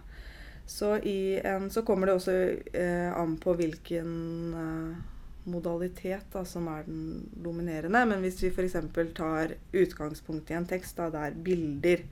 Så, 0.70 0.94
en, 1.02 1.70
så 1.70 1.82
kommer 1.82 2.06
det 2.06 2.18
også 2.18 2.34
eh, 2.78 3.10
an 3.10 3.34
på 3.42 3.56
hvilken 3.58 4.12
eh, 4.54 5.09
modalitet 5.44 6.28
da, 6.32 6.44
som 6.44 6.68
er 6.68 6.84
den 6.86 7.24
dominerende. 7.44 8.04
Men 8.06 8.24
hvis 8.24 8.42
vi 8.42 8.50
f.eks. 8.52 8.76
tar 9.16 9.54
utgangspunkt 9.72 10.50
i 10.50 10.58
en 10.58 10.68
tekst 10.68 11.00
da, 11.00 11.08
der 11.12 11.36
bilder 11.36 12.04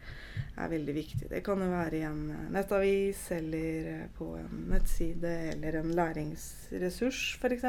er 0.59 0.71
veldig 0.73 0.95
viktig. 0.95 1.29
Det 1.31 1.43
kan 1.47 1.63
jo 1.63 1.71
være 1.71 2.01
i 2.01 2.07
en 2.09 2.25
eh, 2.35 2.49
nettavis 2.55 3.21
eller 3.37 3.91
eh, 3.93 4.07
på 4.19 4.33
en 4.39 4.65
nettside 4.73 5.35
eller 5.53 5.81
en 5.81 5.95
læringsressurs 5.95 7.23
f.eks. 7.41 7.65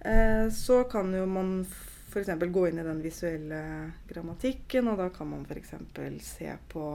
Eh, 0.00 0.48
så 0.54 0.82
kan 0.90 1.12
jo 1.14 1.26
man 1.28 1.60
f.eks. 2.08 2.30
gå 2.40 2.66
inn 2.68 2.80
i 2.80 2.86
den 2.86 3.02
visuelle 3.04 3.60
grammatikken, 4.08 4.88
og 4.88 5.02
da 5.02 5.10
kan 5.12 5.28
man 5.28 5.44
f.eks. 5.48 5.74
se 6.24 6.54
på 6.72 6.86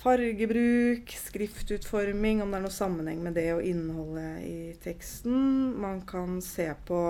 fargebruk, 0.00 1.12
skriftutforming, 1.28 2.42
om 2.42 2.50
det 2.52 2.58
er 2.60 2.64
noe 2.64 2.74
sammenheng 2.74 3.20
med 3.24 3.36
det 3.38 3.50
og 3.54 3.62
innholdet 3.66 4.42
i 4.46 4.58
teksten. 4.82 5.74
Man 5.80 6.00
kan 6.08 6.40
se 6.44 6.70
på 6.88 7.00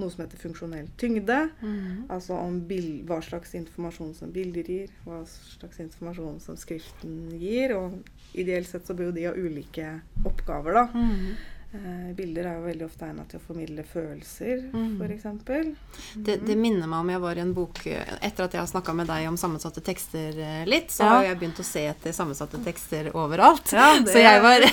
noe 0.00 0.08
som 0.12 0.22
heter 0.24 0.40
funksjonell 0.40 0.88
tyngde. 1.00 1.38
Mm. 1.60 2.06
Altså 2.12 2.36
om 2.40 2.60
bil- 2.68 3.02
hva 3.08 3.20
slags 3.24 3.54
informasjon 3.58 4.14
som 4.16 4.32
bilder 4.32 4.68
gir, 4.72 4.92
hva 5.04 5.22
slags 5.28 5.80
informasjon 5.84 6.40
som 6.40 6.56
skriften 6.60 7.34
gir. 7.40 7.74
Og 7.76 7.98
ideelt 8.32 8.68
sett 8.68 8.86
så 8.88 8.96
bør 8.96 9.10
jo 9.10 9.16
de 9.18 9.26
ha 9.28 9.34
ulike 9.36 9.88
oppgaver, 10.24 10.80
da. 10.80 10.86
Mm. 10.94 11.34
Eh, 11.72 12.14
bilder 12.18 12.48
er 12.50 12.54
jo 12.58 12.62
veldig 12.64 12.82
ofte 12.88 13.06
egnet 13.06 13.28
til 13.30 13.38
å 13.38 13.42
formidle 13.46 13.84
følelser, 13.86 14.62
Mm. 14.74 14.96
f.eks. 14.98 16.16
Det, 16.16 16.34
det 16.44 16.56
minner 16.58 16.88
meg 16.90 16.98
om 17.04 17.10
jeg 17.12 17.20
var 17.22 17.38
i 17.38 17.42
en 17.44 17.52
bok 17.54 17.78
Etter 17.86 18.42
at 18.48 18.52
jeg 18.56 18.58
har 18.60 18.66
snakka 18.66 18.92
med 18.98 19.06
deg 19.06 19.28
om 19.28 19.36
sammensatte 19.38 19.78
tekster 19.86 20.34
eh, 20.34 20.64
litt, 20.66 20.90
så 20.90 21.04
Ja. 21.04 21.10
har 21.14 21.24
jeg 21.28 21.38
begynt 21.38 21.60
å 21.62 21.66
se 21.68 21.84
etter 21.86 22.10
sammensatte 22.12 22.58
tekster 22.64 23.12
overalt. 23.14 23.70
Ja, 23.72 23.92
det 24.02 24.10
så 24.10 24.18
jeg 24.18 24.42
var 24.42 24.58
det. 24.58 24.70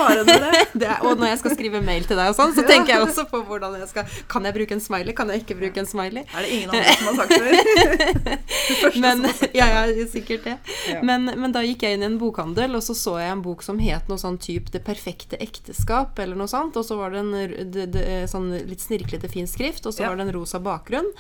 det 0.74 0.88
er, 0.90 1.06
Og 1.06 1.20
når 1.22 1.28
jeg 1.36 1.40
skal 1.44 1.52
skrive 1.54 1.84
mail 1.86 2.04
til 2.10 2.18
deg 2.18 2.32
og 2.34 2.36
sånn, 2.40 2.56
så 2.58 2.62
Ja. 2.66 2.68
tenker 2.74 2.94
jeg 2.96 3.06
også 3.06 3.28
på 3.30 3.44
hvordan 3.46 3.78
jeg 3.78 3.88
skal 3.94 4.10
Kan 4.28 4.44
jeg 4.50 4.58
bruke 4.58 4.72
en 4.74 4.82
smiley? 4.82 5.14
Kan 5.14 5.30
jeg 5.30 5.46
ikke 5.46 5.60
bruke 5.62 5.78
en 5.78 5.86
smiley? 5.86 6.26
Er 6.34 6.42
det 6.42 6.50
ingen 6.50 6.74
andre 6.74 6.98
som 6.98 7.08
har 7.08 7.16
sagt 7.22 7.30
det? 7.30 8.40
første 8.82 9.00
Men, 9.06 9.18
som 9.22 9.30
har 9.30 9.38
sagt 9.38 9.56
ja, 9.56 9.68
ja, 9.86 10.06
sikkert 10.10 10.44
det. 10.50 10.58
Ja. 10.90 11.02
Men, 11.06 11.30
men 11.38 11.54
da 11.54 11.62
gikk 11.62 11.84
jeg 11.86 11.94
inn 11.98 12.04
i 12.04 12.10
en 12.10 12.18
bokhandel, 12.18 12.74
og 12.76 12.82
så 12.82 12.96
så 12.98 13.18
jeg 13.22 13.32
en 13.38 13.42
bok 13.46 13.62
som 13.66 13.78
het 13.80 14.10
noe 14.10 14.18
sånn 14.18 14.38
type 14.42 14.72
'Det 14.74 14.82
perfekte 14.84 15.38
ekteskap', 15.40 16.18
eller 16.20 16.36
noe 16.36 16.48
sånt. 16.50 16.76
Og 16.78 16.86
så 16.88 16.98
var 17.00 17.12
det 17.14 17.20
en 17.26 17.32
det, 17.72 17.86
det, 17.94 18.06
sånn 18.32 18.50
litt 18.70 18.82
snirklete 18.84 19.30
fin 19.32 19.48
skrift, 19.48 19.86
og 19.86 19.94
så 19.94 20.06
Ja. 20.06 20.10
var 20.14 20.18
det 20.22 20.28
en 20.30 20.36
rosa 20.40 20.60
bakgrunn. 20.64 21.12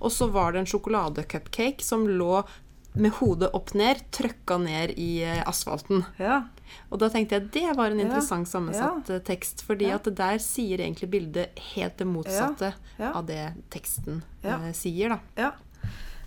Og 0.00 0.10
så 0.14 0.30
var 0.32 0.52
det 0.54 0.62
en 0.64 0.70
sjokoladecupcake 0.70 1.82
som 1.84 2.06
lå 2.08 2.44
med 2.96 3.12
hodet 3.18 3.50
opp 3.52 3.74
ned, 3.76 3.98
trøkka 4.10 4.56
ned 4.62 4.94
i 4.96 5.20
eh, 5.22 5.42
asfalten. 5.44 6.06
Ja. 6.16 6.38
Og 6.88 6.98
da 7.02 7.10
tenkte 7.12 7.36
jeg 7.36 7.50
det 7.52 7.74
var 7.76 7.92
en 7.92 8.00
interessant 8.00 8.48
sammensatt 8.48 9.10
ja. 9.12 9.18
tekst, 9.20 9.60
fordi 9.68 9.90
Ja. 9.90 9.98
at 9.98 10.04
det 10.08 10.14
der 10.16 10.38
sier 10.40 10.80
egentlig 10.80 11.10
bildet 11.12 11.58
helt 11.74 11.98
det 12.00 12.06
motsatte 12.08 12.72
av 12.98 13.26
det 13.28 13.52
teksten 13.70 14.22
eh, 14.42 14.72
sier, 14.72 15.12
da. 15.12 15.18
Ja. 15.36 15.52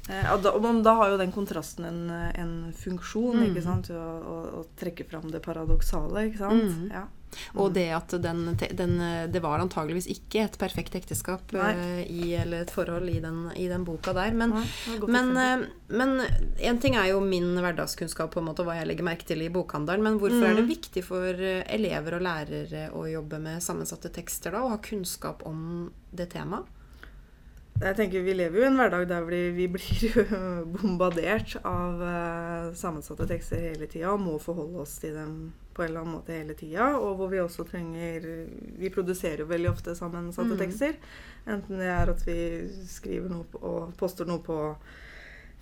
Eh, 0.10 0.30
og 0.34 0.44
da, 0.46 0.54
men 0.62 0.84
da 0.86 0.94
har 1.02 1.10
jo 1.12 1.18
den 1.18 1.32
kontrasten 1.34 1.86
en, 1.86 2.10
en 2.38 2.54
funksjon, 2.74 3.36
Mm. 3.42 3.50
ikke 3.50 3.64
sant? 3.66 3.90
Å, 3.90 4.06
å, 4.22 4.38
å 4.62 4.66
trekke 4.80 5.06
fram 5.10 5.26
det 5.34 5.42
paradoksale, 5.46 6.28
ikke 6.30 6.38
sant? 6.46 6.70
Mm. 6.70 6.92
Ja. 6.94 7.04
Og 7.56 7.74
det 7.74 7.88
at 7.96 8.14
den, 8.22 8.56
den 8.58 8.96
Det 9.32 9.42
var 9.42 9.60
antageligvis 9.60 10.08
ikke 10.10 10.44
et 10.46 10.58
perfekt 10.58 10.96
ekteskap 10.96 11.54
eh, 11.54 12.02
i, 12.10 12.34
eller 12.36 12.62
et 12.66 12.72
forhold 12.74 13.10
i 13.10 13.20
den, 13.20 13.52
i 13.56 13.68
den 13.68 13.86
boka 13.86 14.14
der. 14.14 14.32
Men, 14.34 14.54
men, 15.08 15.32
eh, 15.38 15.68
men 15.90 16.16
en 16.58 16.80
ting 16.80 16.96
er 16.96 17.12
jo 17.12 17.20
min 17.22 17.52
hverdagskunnskap 17.58 18.34
på 18.34 18.40
en 18.42 18.50
måte, 18.50 18.64
og 18.64 18.70
hva 18.72 18.80
jeg 18.80 18.88
legger 18.90 19.08
merke 19.08 19.26
til 19.30 19.42
i 19.46 19.50
bokhandelen. 19.54 20.04
Men 20.04 20.20
hvorfor 20.20 20.46
er 20.50 20.56
det 20.56 20.66
Mm. 20.66 20.74
viktig 20.74 21.04
for 21.06 21.26
eh, 21.34 21.64
elever 21.70 22.18
og 22.18 22.22
lærere 22.26 22.90
å 22.94 23.06
jobbe 23.10 23.40
med 23.40 23.62
sammensatte 23.64 24.10
tekster 24.14 24.52
da, 24.52 24.64
og 24.64 24.72
ha 24.76 24.78
kunnskap 24.78 25.46
om 25.46 25.92
det 26.12 26.32
temaet? 26.34 26.66
Jeg 27.80 27.96
tenker 27.96 28.26
Vi 28.26 28.34
lever 28.36 28.60
jo 28.60 28.64
i 28.66 28.68
en 28.68 28.76
hverdag 28.80 29.06
der 29.08 29.24
vi, 29.30 29.68
blir 29.72 30.26
bombardert 30.74 31.56
av 31.64 32.02
eh, 32.04 32.70
sammensatte 32.76 33.28
tekster 33.30 33.62
hele 33.70 33.88
tida 33.88 34.12
og 34.12 34.20
må 34.26 34.36
forholde 34.44 34.82
oss 34.84 34.98
til 35.00 35.16
dem 35.16 35.36
på 35.78 35.86
en 35.86 35.92
eller 35.94 36.02
annen 36.04 36.18
måte 36.18 36.36
hele 36.36 36.58
tida. 36.60 36.90
Og 37.00 37.16
hvor 37.22 37.30
vi 37.32 37.40
også 37.40 37.64
trenger 37.70 38.26
Vi 38.82 38.92
produserer 38.92 39.46
jo 39.46 39.52
veldig 39.52 39.70
ofte 39.72 39.96
sammensatte 39.96 40.58
Mm. 40.58 40.60
tekster. 40.60 40.98
Enten 41.48 41.80
det 41.80 41.88
er 41.88 42.12
at 42.12 42.26
vi 42.28 42.40
skriver 42.90 43.30
noe 43.32 43.48
på, 43.48 43.62
og 43.64 43.94
poster 43.98 44.28
noe 44.28 44.44
på 44.44 44.60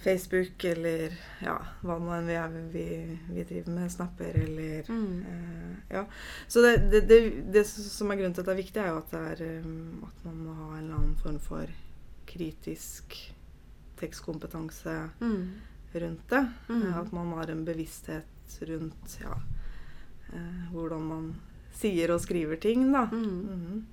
Facebook, 0.02 0.62
eller 0.70 1.14
ja, 1.42 1.56
hva 1.82 1.96
nå 2.02 2.12
enn 2.14 2.28
vi, 2.30 2.36
er, 2.38 2.58
vi, 2.74 2.84
vi 3.34 3.46
driver 3.50 3.72
med. 3.78 3.92
Snapper 3.94 4.36
eller 4.42 4.90
Mm. 4.90 5.22
Eh, 5.22 5.96
ja. 5.96 6.04
Så 6.48 6.62
det, 6.66 6.76
det, 6.92 7.02
det, 7.10 7.20
det 7.54 7.64
som 7.70 8.10
er 8.12 8.18
grunnen 8.20 8.34
til 8.34 8.42
at 8.42 8.50
det 8.50 8.54
er 8.58 8.64
viktig, 8.64 8.82
er 8.82 8.90
jo 8.94 9.02
at, 9.02 9.12
det 9.14 9.22
er, 9.48 9.62
um, 9.66 10.04
at 10.10 10.26
man 10.26 10.38
må 10.46 10.54
ha 10.54 10.68
en 10.78 10.84
eller 10.84 10.98
annen 11.00 11.16
form 11.22 11.40
for 11.40 11.66
kritisk 12.28 13.18
tekstkompetanse 14.00 15.10
Mm. 15.20 15.52
rundt 15.94 16.30
det. 16.30 16.44
Mm. 16.70 16.94
At 16.94 17.12
man 17.12 17.28
har 17.34 17.50
en 17.52 17.66
bevissthet 17.66 18.60
rundt 18.62 19.18
ja, 19.22 19.34
eh, 20.34 20.72
hvordan 20.72 21.02
man 21.08 21.36
sier 21.78 22.12
og 22.16 22.22
skriver 22.24 22.60
ting, 22.64 22.88
da. 22.94 23.06
Mm. 23.12 23.38
Mm. 23.48 23.86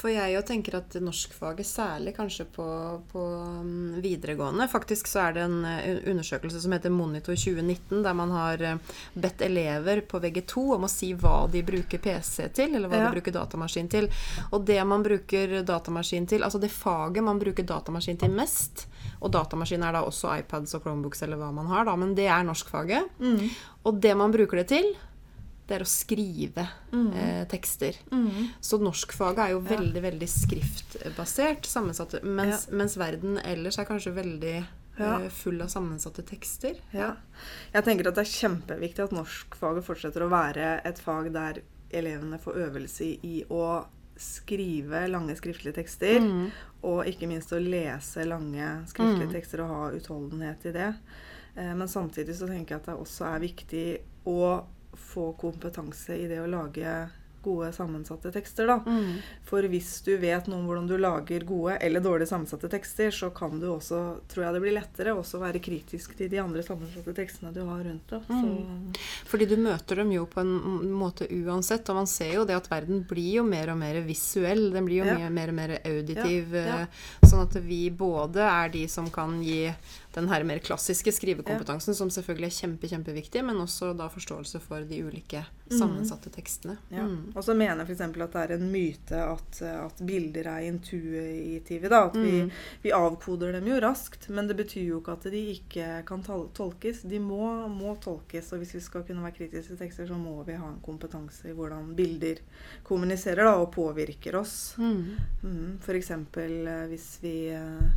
For 0.00 0.08
jeg 0.08 0.32
jo 0.32 0.40
tenker 0.48 0.78
at 0.78 0.94
norskfaget, 1.04 1.66
særlig 1.68 2.14
kanskje 2.16 2.46
på, 2.54 2.64
på 3.12 3.22
mm, 3.60 3.98
videregående 4.02 4.64
Faktisk 4.72 5.06
så 5.10 5.26
er 5.26 5.34
det 5.36 5.42
en 5.44 5.58
eh, 5.68 5.98
undersøkelse 6.10 6.62
som 6.62 6.72
heter 6.72 6.90
Monitor 6.94 7.36
2019, 7.36 8.00
der 8.06 8.16
man 8.16 8.32
har 8.34 8.62
eh, 8.64 8.78
bedt 9.14 9.44
elever 9.44 10.00
på 10.08 10.20
VG2 10.24 10.64
om 10.78 10.86
å 10.88 10.90
si 10.90 11.12
hva 11.18 11.34
de 11.52 11.60
bruker 11.66 12.00
PC 12.02 12.48
til, 12.56 12.74
eller 12.78 12.88
hva 12.88 13.02
Ja. 13.02 13.10
de 13.10 13.18
bruker 13.18 13.36
datamaskin 13.36 13.90
til. 13.92 14.08
Og 14.50 14.64
det 14.66 14.80
man 14.88 15.04
bruker 15.06 15.60
datamaskin 15.68 16.26
til, 16.32 16.42
altså 16.46 16.58
det 16.62 16.72
faget 16.72 17.22
man 17.26 17.38
bruker 17.42 17.66
datamaskin 17.68 18.18
til 18.20 18.32
mest 18.34 18.86
Og 19.20 19.30
datamaskin 19.32 19.82
er 19.84 19.92
da 19.92 20.00
også 20.06 20.32
iPads 20.40 20.74
og 20.78 20.82
Chromebooks 20.86 21.22
eller 21.26 21.36
hva 21.36 21.50
man 21.52 21.68
har, 21.68 21.84
da, 21.84 21.94
men 22.00 22.14
det 22.16 22.26
er 22.32 22.42
norskfaget. 22.48 23.10
Mm. 23.20 23.50
Og 23.84 24.00
det 24.00 24.16
man 24.16 24.32
bruker 24.32 24.62
det 24.62 24.68
til, 24.72 24.94
det 25.70 25.76
er 25.78 25.84
å 25.84 25.88
skrive 25.88 26.64
mm. 26.90 27.12
eh, 27.14 27.44
tekster. 27.50 27.94
Mm. 28.10 28.48
Så 28.60 28.80
norskfaget 28.82 29.38
er 29.44 29.52
jo 29.54 29.60
Ja. 29.62 29.76
veldig 29.76 30.02
veldig 30.02 30.28
skriftbasert, 30.28 31.68
mens, 32.24 32.66
mens 32.74 32.96
verden 32.98 33.38
ellers 33.44 33.78
er 33.78 33.84
kanskje 33.88 34.12
veldig 34.16 34.54
Ja. 34.98 35.20
eh, 35.20 35.28
full 35.30 35.62
av 35.62 35.68
sammensatte 35.68 36.22
tekster. 36.26 36.74
Ja. 36.92 37.14
Jeg 37.72 37.84
tenker 37.86 38.08
at 38.10 38.14
det 38.18 38.26
er 38.26 38.48
kjempeviktig 38.48 39.04
at 39.04 39.12
norskfaget 39.14 39.84
fortsetter 39.86 40.26
å 40.26 40.28
være 40.28 40.80
et 40.84 40.98
fag 40.98 41.32
der 41.32 41.62
elevene 41.92 42.38
får 42.38 42.58
øvelse 42.66 43.00
i, 43.06 43.14
i 43.22 43.44
å 43.48 43.86
skrive 44.20 45.06
lange 45.08 45.32
skriftlige 45.38 45.74
tekster. 45.78 46.20
Mm. 46.20 46.50
Og 46.82 47.06
ikke 47.08 47.28
minst 47.28 47.52
å 47.52 47.60
lese 47.62 48.26
lange 48.28 48.84
skriftlige 48.90 49.28
Mm. 49.30 49.32
tekster 49.32 49.60
og 49.62 49.68
ha 49.68 49.90
utholdenhet 49.96 50.66
i 50.66 50.72
det. 50.72 50.94
Eh, 51.56 51.74
Men 51.74 51.88
samtidig 51.88 52.34
så 52.36 52.46
tenker 52.46 52.74
jeg 52.76 52.80
at 52.80 52.86
det 52.86 52.98
også 52.98 53.24
er 53.34 53.40
viktig 53.40 54.00
å 54.26 54.64
få 54.92 55.32
kompetanse 55.32 56.16
i 56.16 56.28
det 56.30 56.40
å 56.42 56.50
lage 56.50 56.94
gode 57.42 57.72
sammensatte 57.72 58.30
tekster, 58.34 58.66
da. 58.70 58.76
Mm. 58.86 59.18
For 59.46 59.62
hvis 59.72 59.90
du 60.06 60.12
vet 60.20 60.46
noe 60.50 60.60
om 60.60 60.66
hvordan 60.68 60.88
du 60.90 60.96
lager 61.00 61.44
gode 61.48 61.76
eller 61.80 62.00
dårlig 62.04 62.28
sammensatte 62.30 62.68
tekster, 62.72 63.10
så 63.14 63.30
kan 63.34 63.58
du 63.60 63.66
også, 63.72 64.00
tror 64.30 64.44
jeg 64.46 64.54
det 64.56 64.62
blir 64.64 64.76
lettere, 64.76 65.14
også 65.16 65.40
være 65.42 65.62
kritisk 65.62 66.16
til 66.18 66.30
de 66.32 66.40
andre 66.42 66.62
sammensatte 66.66 67.14
tekstene 67.16 67.52
du 67.56 67.62
har 67.66 67.84
rundt 67.86 68.12
deg. 68.14 68.28
Mm. 68.30 68.92
Fordi 69.30 69.48
du 69.50 69.56
møter 69.60 70.02
dem 70.02 70.12
jo 70.14 70.26
på 70.30 70.40
en 70.44 70.54
måte 70.96 71.28
uansett, 71.30 71.88
og 71.92 72.00
man 72.02 72.10
ser 72.10 72.34
jo 72.38 72.44
det 72.48 72.56
at 72.58 72.70
verden 72.70 73.04
blir 73.08 73.40
jo 73.40 73.46
mer 73.46 73.72
og 73.72 73.80
mer 73.80 74.00
visuell. 74.06 74.70
Den 74.74 74.86
blir 74.88 75.02
jo 75.02 75.08
Ja. 75.10 75.16
mye 75.18 75.30
mer 75.30 75.48
og 75.48 75.54
mer 75.54 75.76
auditiv. 75.84 76.52
Ja, 76.54 76.66
ja. 76.66 76.80
eh, 76.82 77.26
Sånn 77.30 77.42
at 77.46 77.54
vi 77.62 77.90
både 77.94 78.42
er 78.42 78.68
de 78.72 78.86
som 78.90 79.06
kan 79.10 79.36
gi 79.42 79.72
den 80.14 80.26
her 80.28 80.42
mer 80.42 80.58
klassiske 80.58 81.12
skrivekompetansen, 81.14 81.94
som 81.94 82.08
selvfølgelig 82.10 82.48
er 82.50 82.56
kjempe, 82.58 82.88
kjempeviktig, 82.90 83.44
men 83.46 83.56
også 83.62 83.92
da 83.96 84.08
forståelse 84.10 84.58
for 84.60 84.82
de 84.82 84.98
ulike 85.06 85.44
sammensatte 85.78 86.30
tekstene. 86.34 86.76
Ja. 86.90 87.04
Mm. 87.06 87.32
Og 87.34 87.44
så 87.44 87.54
mener 87.54 87.84
jeg 87.84 87.86
f.eks. 87.96 88.00
at 88.00 88.32
det 88.32 88.40
er 88.42 88.54
en 88.56 88.70
myte 88.72 89.20
at, 89.22 89.60
at 89.62 90.02
bilder 90.06 90.48
er 90.50 90.66
intuitive. 90.68 91.88
Da. 91.88 92.04
At 92.08 92.16
vi, 92.16 92.42
Mm. 92.42 92.50
vi 92.82 92.92
avkoder 92.92 93.52
dem 93.52 93.66
jo 93.68 93.80
raskt, 93.80 94.28
men 94.28 94.46
det 94.48 94.56
betyr 94.56 94.84
jo 94.88 95.00
ikke 95.00 95.12
at 95.12 95.22
de 95.30 95.42
ikke 95.54 95.88
kan 96.06 96.22
tolkes. 96.54 97.02
De 97.02 97.18
må, 97.20 97.68
må 97.68 97.96
tolkes, 98.02 98.52
og 98.52 98.58
hvis 98.62 98.74
vi 98.74 98.80
skal 98.80 99.02
kunne 99.04 99.22
være 99.22 99.36
kritiske 99.38 99.68
til 99.74 99.78
tekster, 99.78 100.06
så 100.06 100.18
må 100.18 100.42
vi 100.46 100.52
ha 100.58 100.66
en 100.68 100.80
kompetanse 100.84 101.50
i 101.50 101.52
hvordan 101.56 101.94
bilder 101.96 102.40
kommuniserer 102.84 103.44
da, 103.44 103.54
og 103.60 103.72
påvirker 103.74 104.36
oss. 104.40 104.74
Mm. 104.78 105.16
Mm, 105.42 105.78
F.eks. 105.80 106.10
hvis 106.90 107.18
vi 107.22 107.34
eh, 107.54 107.90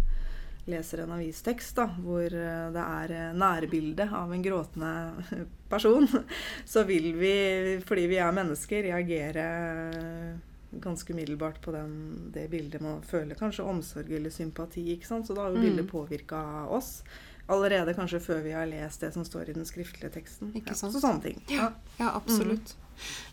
leser 0.65 1.01
en 1.03 1.11
avistekst 1.17 1.75
da, 1.75 1.85
hvor 1.99 2.23
eh, 2.23 2.69
det 2.71 2.83
er 2.83 3.11
eh, 3.17 3.33
nærbilde 3.35 4.05
av 4.15 4.31
en 4.31 4.43
gråtende 4.45 4.91
person, 5.73 6.07
så 6.73 6.83
vil 6.87 7.11
vi, 7.19 7.33
fordi 7.85 8.07
vi 8.13 8.19
er 8.23 8.31
mennesker, 8.35 8.83
reagere 8.87 9.45
eh, 9.89 10.33
ganske 10.83 11.13
umiddelbart 11.13 11.59
på 11.61 11.71
den, 11.75 11.91
det 12.33 12.47
bildet. 12.49 12.81
Man 12.81 13.03
føler 13.05 13.37
kanskje 13.37 13.65
omsorg 13.69 14.09
eller 14.17 14.31
sympati, 14.33 14.87
ikke 14.95 15.05
sant? 15.11 15.27
så 15.27 15.35
da 15.37 15.45
har 15.45 15.53
jo 15.53 15.59
Mm. 15.61 15.67
bildet 15.67 15.91
påvirka 15.91 16.39
oss. 16.73 17.03
Allerede 17.51 17.93
kanskje 17.93 18.21
før 18.23 18.39
vi 18.41 18.51
har 18.55 18.65
lest 18.65 19.01
det 19.03 19.11
som 19.13 19.25
står 19.27 19.49
i 19.51 19.53
den 19.53 19.65
skriftlige 19.67 20.09
teksten. 20.15 20.53
Ikke 20.55 20.71
ja. 20.71 20.79
Så 20.79 20.89
sånne 20.95 21.21
ting. 21.21 21.41
Ja. 21.51 21.73
Ja, 21.99 22.13
absolutt. 22.15 22.73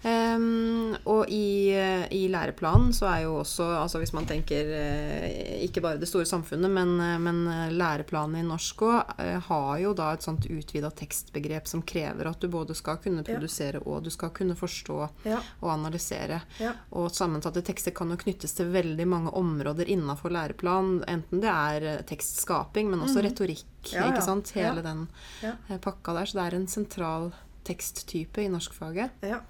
Ehm, 0.02 0.94
og 1.04 1.28
i, 1.28 1.70
i 2.16 2.22
læreplanen 2.32 2.92
så 2.96 3.06
er 3.10 3.24
jo 3.26 3.34
også, 3.42 3.66
altså 3.82 4.00
hvis 4.00 4.12
man 4.16 4.26
tenker 4.28 4.70
eh, 4.72 5.64
ikke 5.66 5.82
bare 5.84 6.00
det 6.00 6.08
store 6.08 6.24
samfunnet, 6.28 6.70
men, 6.72 6.94
eh, 7.04 7.18
men 7.20 7.42
læreplanen 7.76 8.40
i 8.40 8.46
norsk 8.46 8.80
òg 8.86 9.20
har 9.48 9.78
jo 9.82 9.92
da 9.98 10.12
et 10.16 10.24
sånt 10.24 10.46
utvida 10.50 10.90
tekstbegrep 10.96 11.68
som 11.68 11.82
krever 11.82 12.30
at 12.30 12.40
du 12.40 12.48
både 12.48 12.74
skal 12.78 12.96
kunne 13.02 13.20
Ja. 13.20 13.34
produsere 13.34 13.82
og 13.84 14.02
du 14.04 14.10
skal 14.10 14.30
kunne 14.30 14.56
forstå 14.56 15.08
Ja. 15.28 15.40
og 15.60 15.70
analysere. 15.74 16.40
Ja. 16.58 16.72
Og 16.92 17.10
sammensatte 17.12 17.62
tekster 17.62 17.90
kan 17.92 18.10
jo 18.10 18.16
knyttes 18.16 18.54
til 18.56 18.72
veldig 18.72 19.06
mange 19.06 19.30
områder 19.36 19.84
innafor 19.88 20.30
læreplan. 20.32 21.04
Enten 21.06 21.40
det 21.44 21.50
er 21.52 21.82
eh, 21.98 22.02
tekstskaping, 22.08 22.88
men 22.90 23.00
også 23.00 23.20
Mhm. 23.20 23.26
retorikk. 23.28 23.64
Ja, 23.92 24.06
ja. 24.06 24.10
ikke 24.12 24.22
sant? 24.24 24.50
Hele 24.54 24.76
Ja. 24.76 24.82
den 24.82 25.08
Ja. 25.42 25.52
eh, 25.68 25.78
pakka 25.78 26.12
der. 26.14 26.24
Så 26.26 26.32
det 26.34 26.52
er 26.52 26.56
en 26.56 26.66
sentral 26.66 27.32
teksttype 27.64 28.38
i 28.42 28.48
norskfaget. 28.48 29.10
Ja. 29.22 29.40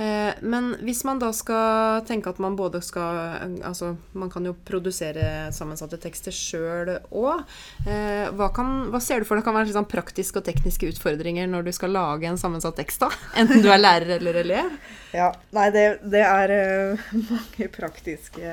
Eh, 0.00 0.32
Men 0.40 0.70
hvis 0.80 1.02
man 1.04 1.20
da 1.20 1.28
skal 1.36 2.00
tenke 2.08 2.32
at 2.32 2.40
man 2.40 2.56
både 2.56 2.80
skal 2.84 3.18
Altså, 3.66 3.92
man 4.16 4.30
kan 4.32 4.46
jo 4.48 4.54
produsere 4.64 5.50
sammensatte 5.52 5.98
tekster 6.00 6.34
sjøl 6.34 6.94
òg. 7.10 7.44
Hva, 7.84 8.48
hva 8.50 9.00
ser 9.02 9.20
du 9.20 9.28
for 9.28 9.36
deg 9.38 9.44
kan 9.44 9.56
være 9.56 9.74
sånn 9.74 9.88
praktiske 9.90 10.40
og 10.40 10.46
tekniske 10.46 10.88
utfordringer 10.94 11.50
når 11.50 11.68
du 11.68 11.72
skal 11.76 11.92
lage 11.94 12.28
en 12.30 12.40
sammensatt 12.40 12.78
tekst, 12.80 13.02
da? 13.04 13.10
Enten 13.40 13.62
du 13.64 13.68
er 13.72 13.82
lærer 13.82 14.16
eller 14.18 14.40
elev? 14.42 14.72
Ja, 15.10 15.32
nei, 15.56 15.66
det, 15.74 15.84
det 16.06 16.20
er 16.22 16.52
eh, 16.54 17.06
mange 17.32 17.66
praktiske 17.74 18.52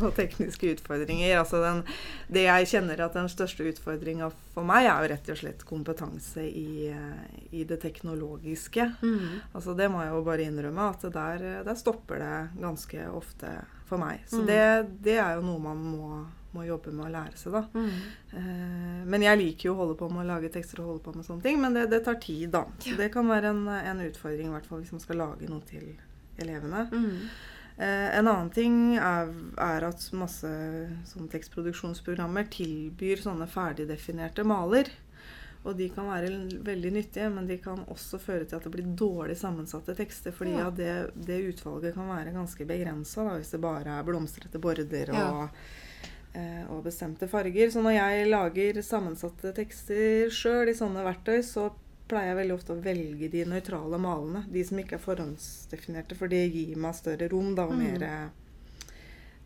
og 0.00 0.08
tekniske 0.18 0.72
utfordringer. 0.74 1.36
Altså 1.38 1.60
den, 1.62 1.82
det 2.32 2.46
jeg 2.48 2.70
kjenner 2.74 3.04
at 3.06 3.14
den 3.14 3.30
største 3.30 3.66
utfordringa 3.70 4.32
for 4.52 4.66
meg, 4.68 4.88
er 4.88 5.04
jo 5.04 5.10
rett 5.12 5.30
og 5.32 5.38
slett 5.38 5.62
kompetanse 5.68 6.42
i, 6.44 6.88
eh, 6.90 7.38
i 7.54 7.62
det 7.68 7.78
teknologiske. 7.84 8.88
Altså 9.54 9.76
Det 9.78 9.88
må 9.92 10.02
jeg 10.02 10.12
jo 10.12 10.24
bare 10.26 10.48
innrømme, 10.48 10.81
at 10.90 11.02
der, 11.12 11.62
der 11.64 11.74
stopper 11.78 12.18
det 12.18 12.60
ganske 12.60 13.06
ofte 13.14 13.50
for 13.86 13.98
meg. 13.98 14.20
Så 14.26 14.40
Mm. 14.42 14.46
det, 14.46 14.62
det 15.02 15.18
er 15.18 15.34
jo 15.36 15.42
noe 15.46 15.58
man 15.60 15.76
må, 15.84 16.26
må 16.52 16.64
jobbe 16.66 16.92
med 16.92 17.06
å 17.06 17.12
lære 17.12 17.36
seg, 17.36 17.52
da. 17.52 17.62
Eh, 18.32 19.02
men 19.06 19.22
jeg 19.22 19.38
liker 19.38 19.68
jo 19.68 19.74
å 19.74 19.80
holde 19.82 19.96
på 20.00 20.08
med 20.12 20.24
å 20.24 20.28
lage 20.34 20.50
tekster 20.52 20.80
og 20.82 20.86
holde 20.90 21.04
på 21.04 21.14
med 21.16 21.24
sånne 21.26 21.42
ting, 21.42 21.60
men 21.60 21.74
det, 21.76 21.86
det 21.92 22.02
tar 22.04 22.14
tid, 22.20 22.50
da. 22.50 22.64
Så 22.78 22.96
det 22.96 23.10
kan 23.12 23.28
være 23.28 23.52
en, 23.54 23.66
en 23.68 24.00
utfordring, 24.08 24.48
i 24.48 24.54
hvert 24.56 24.66
fall 24.68 24.80
hvis 24.84 24.92
man 24.92 25.00
skal 25.04 25.16
lage 25.22 25.48
noe 25.48 25.60
til 25.68 25.92
elevene. 26.42 26.86
Eh, 27.78 28.18
en 28.18 28.28
annen 28.28 28.50
ting 28.52 28.96
er, 29.00 29.30
er 29.60 29.84
at 29.88 30.04
masse 30.12 30.48
tekstproduksjonsprogrammer 31.32 32.48
tilbyr 32.52 33.20
sånne 33.22 33.46
ferdigdefinerte 33.50 34.44
maler. 34.46 34.90
Og 35.64 35.76
de 35.78 35.86
kan 35.94 36.08
være 36.10 36.30
veldig 36.66 36.90
nyttige, 36.92 37.28
men 37.30 37.46
de 37.46 37.56
kan 37.62 37.84
også 37.86 38.18
føre 38.18 38.44
til 38.44 38.56
at 38.56 38.64
det 38.66 38.72
blir 38.74 38.88
dårlig 38.98 39.36
sammensatte 39.38 39.94
tekster. 39.94 40.32
Fordi 40.34 40.56
Ja. 40.58 40.70
det, 40.70 41.10
det 41.14 41.54
utvalget 41.54 41.94
kan 41.94 42.08
være 42.08 42.32
ganske 42.34 42.66
begrensa 42.66 43.28
hvis 43.38 43.50
det 43.52 43.60
bare 43.60 43.86
er 44.00 44.02
blomstrete 44.02 44.58
border 44.58 45.12
Ja. 45.14 45.28
og, 45.30 45.48
eh, 46.34 46.64
og 46.68 46.82
bestemte 46.84 47.28
farger. 47.28 47.70
Så 47.70 47.80
når 47.80 47.94
jeg 47.94 48.26
lager 48.28 48.82
sammensatte 48.82 49.52
tekster 49.54 50.28
sjøl 50.30 50.68
i 50.68 50.74
sånne 50.74 51.04
verktøy, 51.06 51.38
så 51.46 51.70
pleier 52.08 52.34
jeg 52.34 52.36
veldig 52.42 52.54
ofte 52.58 52.74
å 52.74 52.82
velge 52.82 53.30
de 53.30 53.44
nøytrale 53.44 53.98
malene. 54.02 54.44
De 54.52 54.64
som 54.64 54.78
ikke 54.78 54.94
er 54.98 55.06
forhåndsdefinerte, 55.06 56.16
for 56.16 56.26
det 56.28 56.52
gir 56.52 56.76
meg 56.76 56.94
større 56.94 57.28
rom. 57.30 57.54
Da, 57.54 57.66
Mm. 57.68 57.78
mer, 57.78 58.30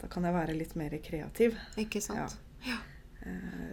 da 0.01 0.07
kan 0.09 0.25
jeg 0.25 0.33
være 0.35 0.57
litt 0.59 0.75
mer 0.77 0.91
kreativ. 0.99 1.55
Ikke 1.77 2.01
sant? 2.03 2.37
Eh, 2.65 2.73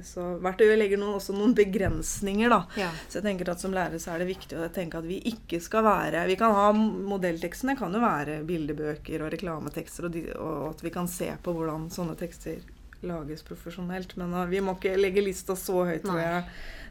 Så 0.04 0.24
verktøyet 0.44 0.76
legger 0.76 1.00
noen, 1.00 1.16
også 1.16 1.36
noen 1.36 1.54
begrensninger, 1.56 2.52
da. 2.52 2.60
Ja. 2.80 2.90
Så 3.08 3.20
jeg 3.20 3.28
tenker 3.28 3.54
at 3.54 3.64
som 3.64 3.76
lærer 3.76 4.02
så 4.02 4.14
er 4.14 4.24
det 4.24 4.30
viktig 4.34 4.60
å 4.60 4.68
tenke 4.74 5.00
at 5.00 5.08
vi 5.08 5.22
ikke 5.32 5.62
skal 5.64 5.86
være 5.86 6.26
Vi 6.28 6.36
kan 6.40 6.56
ha 6.58 6.70
modelltekstene 6.76 7.78
kan 7.80 7.96
jo 7.96 8.04
være 8.04 8.42
bildebøker 8.48 9.24
og 9.24 9.32
reklametekster, 9.36 10.10
og, 10.10 10.16
de, 10.16 10.26
og 10.36 10.74
at 10.74 10.84
vi 10.84 10.94
kan 10.94 11.08
se 11.12 11.32
på 11.44 11.56
hvordan 11.56 11.88
sånne 11.94 12.18
tekster 12.20 12.64
lages 13.04 13.44
profesjonelt. 13.48 14.16
Men 14.20 14.36
uh, 14.36 14.46
vi 14.50 14.62
må 14.64 14.78
ikke 14.78 14.96
legge 15.00 15.24
lista 15.24 15.56
så 15.60 15.86
høyt, 15.88 16.04
tror 16.06 16.22
jeg, 16.22 16.44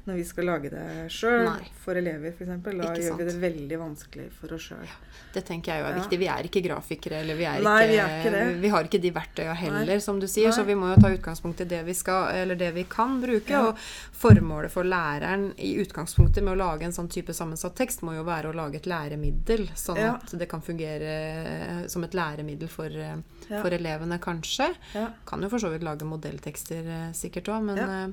når 0.07 0.15
vi 0.19 0.25
skal 0.27 0.45
lage 0.45 0.71
det 0.73 0.85
sjøl. 1.15 1.49
For 1.85 1.95
elever, 1.95 2.33
f.eks. 2.35 2.49
Da 2.49 2.71
Ikke 2.73 3.03
gjør 3.05 3.19
vi 3.21 3.25
det 3.29 3.35
veldig 3.43 3.79
vanskelig 3.79 4.25
for 4.35 4.53
oss 4.57 4.63
sjøl. 4.73 4.89
Det 5.33 5.45
tenker 5.47 5.73
jeg 5.73 5.81
jo 5.83 5.87
er 5.87 5.95
Ja. 5.97 6.01
viktig. 6.03 6.19
Vi 6.19 6.27
er 6.29 6.43
ikke 6.49 6.63
grafikere, 6.67 7.21
eller 7.23 7.35
vi 7.39 7.45
er 7.45 7.61
Nei, 7.63 7.77
ikke, 7.87 7.91
vi 7.93 8.31
ikke 8.31 8.61
vi 8.61 8.69
har 8.69 8.85
ikke 8.85 9.01
de 9.01 9.11
verktøya 9.13 9.55
heller, 9.55 9.87
Nei. 9.87 9.99
som 9.99 10.19
du 10.21 10.27
sier. 10.27 10.51
Så 10.53 10.65
vi 10.67 10.75
må 10.75 10.91
jo 10.95 11.01
ta 11.01 11.09
utgangspunkt 11.09 11.61
i 11.61 11.65
det 11.65 11.85
vi 11.87 11.95
skal, 11.95 12.29
eller 12.35 12.55
det 12.57 12.73
vi 12.75 12.85
kan 12.85 13.21
bruke. 13.23 13.49
Ja. 13.49 13.69
Og 13.69 13.77
formålet 14.13 14.71
for 14.71 14.85
læreren 14.85 15.53
i 15.59 15.77
utgangspunktet 15.83 16.43
med 16.43 16.55
å 16.55 16.59
lage 16.59 16.83
en 16.85 16.93
sånn 16.93 17.09
type 17.09 17.33
sammensatt 17.33 17.75
tekst, 17.79 18.03
må 18.03 18.15
jo 18.17 18.25
være 18.25 18.51
å 18.51 18.55
lage 18.55 18.77
et 18.83 18.87
læremiddel, 18.91 19.69
sånn 19.75 19.97
Ja. 19.99 20.15
at 20.17 20.31
det 20.37 20.49
kan 20.49 20.61
fungere 20.61 21.03
eh, 21.83 21.87
som 21.87 22.03
et 22.05 22.13
læremiddel 22.13 22.69
for, 22.69 22.87
eh, 22.87 23.17
Ja. 23.49 23.63
for 23.63 23.71
elevene, 23.71 24.19
kanskje. 24.19 24.75
Ja. 24.95 25.09
Kan 25.27 25.41
jo 25.43 25.49
for 25.49 25.59
så 25.59 25.71
vidt 25.71 25.83
lage 25.83 26.03
modelltekster 26.05 26.85
eh, 26.87 27.13
sikkert 27.13 27.49
òg, 27.49 27.63
men, 27.65 27.77
Ja. 27.77 28.09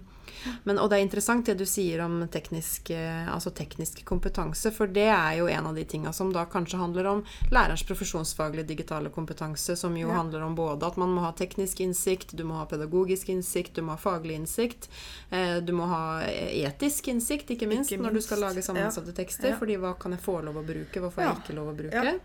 Men 0.65 0.79
Og 0.79 0.89
det 0.89 0.98
er 1.00 1.03
interessant 1.05 1.45
det 1.45 1.57
du 1.57 1.65
sier 1.65 2.01
om 2.05 2.27
teknisk, 2.27 2.89
eh, 2.91 3.27
altså 3.33 3.51
teknisk 3.53 4.03
kompetanse, 4.05 4.71
for 4.71 4.88
det 4.88 5.07
er 5.09 5.38
jo 5.39 5.48
en 5.48 5.67
av 5.67 5.75
de 5.75 5.83
tinga 5.86 6.13
som 6.13 6.31
da 6.33 6.45
kanskje 6.45 6.77
handler 6.79 7.05
om 7.07 7.24
lærerens 7.51 7.83
profesjonsfaglige 7.83 8.67
digitale 8.67 9.09
kompetanse, 9.09 9.75
som 9.77 9.95
jo 9.98 10.07
Ja. 10.07 10.13
handler 10.15 10.41
om 10.43 10.55
både 10.55 10.83
at 10.88 10.98
man 10.98 11.09
må 11.09 11.21
ha 11.21 11.31
teknisk 11.31 11.79
innsikt, 11.81 12.36
du 12.36 12.43
må 12.43 12.55
ha 12.57 12.65
pedagogisk 12.65 13.30
innsikt, 13.30 13.73
du 13.75 13.82
må 13.82 13.91
ha 13.91 13.97
faglig 13.97 14.36
innsikt, 14.39 14.88
eh, 15.32 15.60
du 15.60 15.73
må 15.73 15.88
ha 15.88 16.21
etisk 16.21 17.08
innsikt, 17.08 17.49
ikke 17.49 17.67
minst, 17.67 17.91
Ikke 17.91 18.01
når 18.03 18.13
du 18.13 18.21
skal 18.21 18.39
lage 18.39 18.62
sammensatte 18.63 19.13
tekster, 19.13 19.49
Ja. 19.49 19.56
fordi 19.58 19.77
hva 19.77 19.97
kan 19.99 20.12
jeg 20.12 20.21
få 20.21 20.43
lov 20.43 20.56
å 20.56 20.65
bruke, 20.65 20.99
hva 21.01 21.12
får 21.12 21.21
Ja. 21.23 21.34
jeg 21.34 21.43
ikke 21.43 21.56
lov 21.56 21.73
å 21.73 21.77
bruke? 21.77 22.19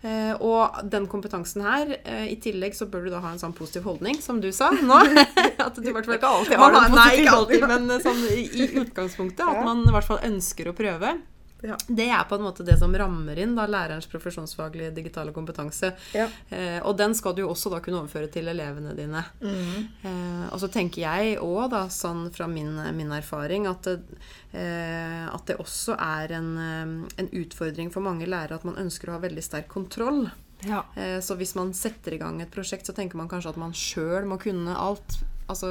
Eh, 0.00 0.32
og 0.40 0.78
den 0.88 1.04
kompetansen 1.12 1.60
her, 1.60 1.90
eh, 2.08 2.30
i 2.32 2.36
tillegg 2.40 2.72
så 2.76 2.86
bør 2.88 3.04
du 3.04 3.10
da 3.12 3.18
ha 3.20 3.34
en 3.34 3.40
sånn 3.42 3.52
positiv 3.52 3.84
holdning, 3.84 4.16
som 4.24 4.38
du 4.40 4.48
sa 4.56 4.70
nå. 4.72 4.96
at 5.66 5.76
du 5.76 5.84
i 5.84 5.92
hvert 5.92 6.08
fall 6.08 6.16
Ikke 6.16 6.30
alltid 6.30 6.56
har 6.62 6.72
den 6.72 6.86
en 6.86 6.96
Nei, 6.96 7.10
ikke 7.20 7.34
alltid, 7.36 7.66
men 7.68 7.90
eh, 7.92 8.00
sånn 8.06 8.22
i, 8.32 8.46
i 8.48 8.70
utgangspunktet. 8.80 9.44
At 9.44 9.60
man 9.66 9.84
i 9.84 9.92
hvert 9.92 10.08
fall 10.08 10.22
ønsker 10.30 10.72
å 10.72 10.76
prøve. 10.76 11.18
Ja. 11.62 11.76
Det 11.86 12.08
er 12.08 12.24
på 12.28 12.38
en 12.38 12.44
måte 12.46 12.64
det 12.66 12.76
som 12.80 12.94
rammer 12.96 13.38
inn 13.40 13.54
da 13.58 13.66
lærerens 13.68 14.08
profesjonsfaglige 14.10 14.92
digitale 14.96 15.34
kompetanse. 15.36 15.92
Ja. 16.16 16.26
Eh, 16.48 16.78
og 16.80 16.96
den 16.98 17.14
skal 17.18 17.36
du 17.36 17.44
jo 17.44 17.50
også 17.52 17.72
da 17.72 17.80
kunne 17.84 18.02
overføre 18.02 18.30
til 18.32 18.48
elevene 18.52 18.94
dine. 18.98 19.24
Mm. 19.42 19.88
Eh, 20.02 20.44
og 20.50 20.60
så 20.62 20.70
tenker 20.72 21.04
jeg 21.04 21.38
òg, 21.44 21.70
da, 21.72 21.86
sånn 21.92 22.28
fra 22.34 22.48
min, 22.50 22.72
min 22.96 23.12
erfaring, 23.16 23.68
at 23.70 23.90
eh, 23.90 25.26
at 25.30 25.46
det 25.46 25.58
også 25.62 25.96
er 26.00 26.36
en, 26.40 26.52
eh, 26.58 26.94
en 27.22 27.32
utfordring 27.42 27.92
for 27.92 28.04
mange 28.04 28.28
lærere 28.28 28.58
at 28.58 28.66
man 28.66 28.80
ønsker 28.80 29.10
å 29.10 29.18
ha 29.18 29.24
veldig 29.26 29.44
sterk 29.44 29.68
kontroll. 29.70 30.24
Ja. 30.66 30.84
Eh, 30.96 31.18
så 31.24 31.36
hvis 31.40 31.54
man 31.56 31.72
setter 31.76 32.14
i 32.14 32.20
gang 32.20 32.40
et 32.42 32.52
prosjekt, 32.52 32.88
så 32.88 32.96
tenker 32.96 33.20
man 33.20 33.30
kanskje 33.30 33.54
at 33.54 33.60
man 33.60 33.76
sjøl 33.76 34.28
må 34.28 34.40
kunne 34.40 34.76
alt. 34.76 35.20
Altså 35.50 35.70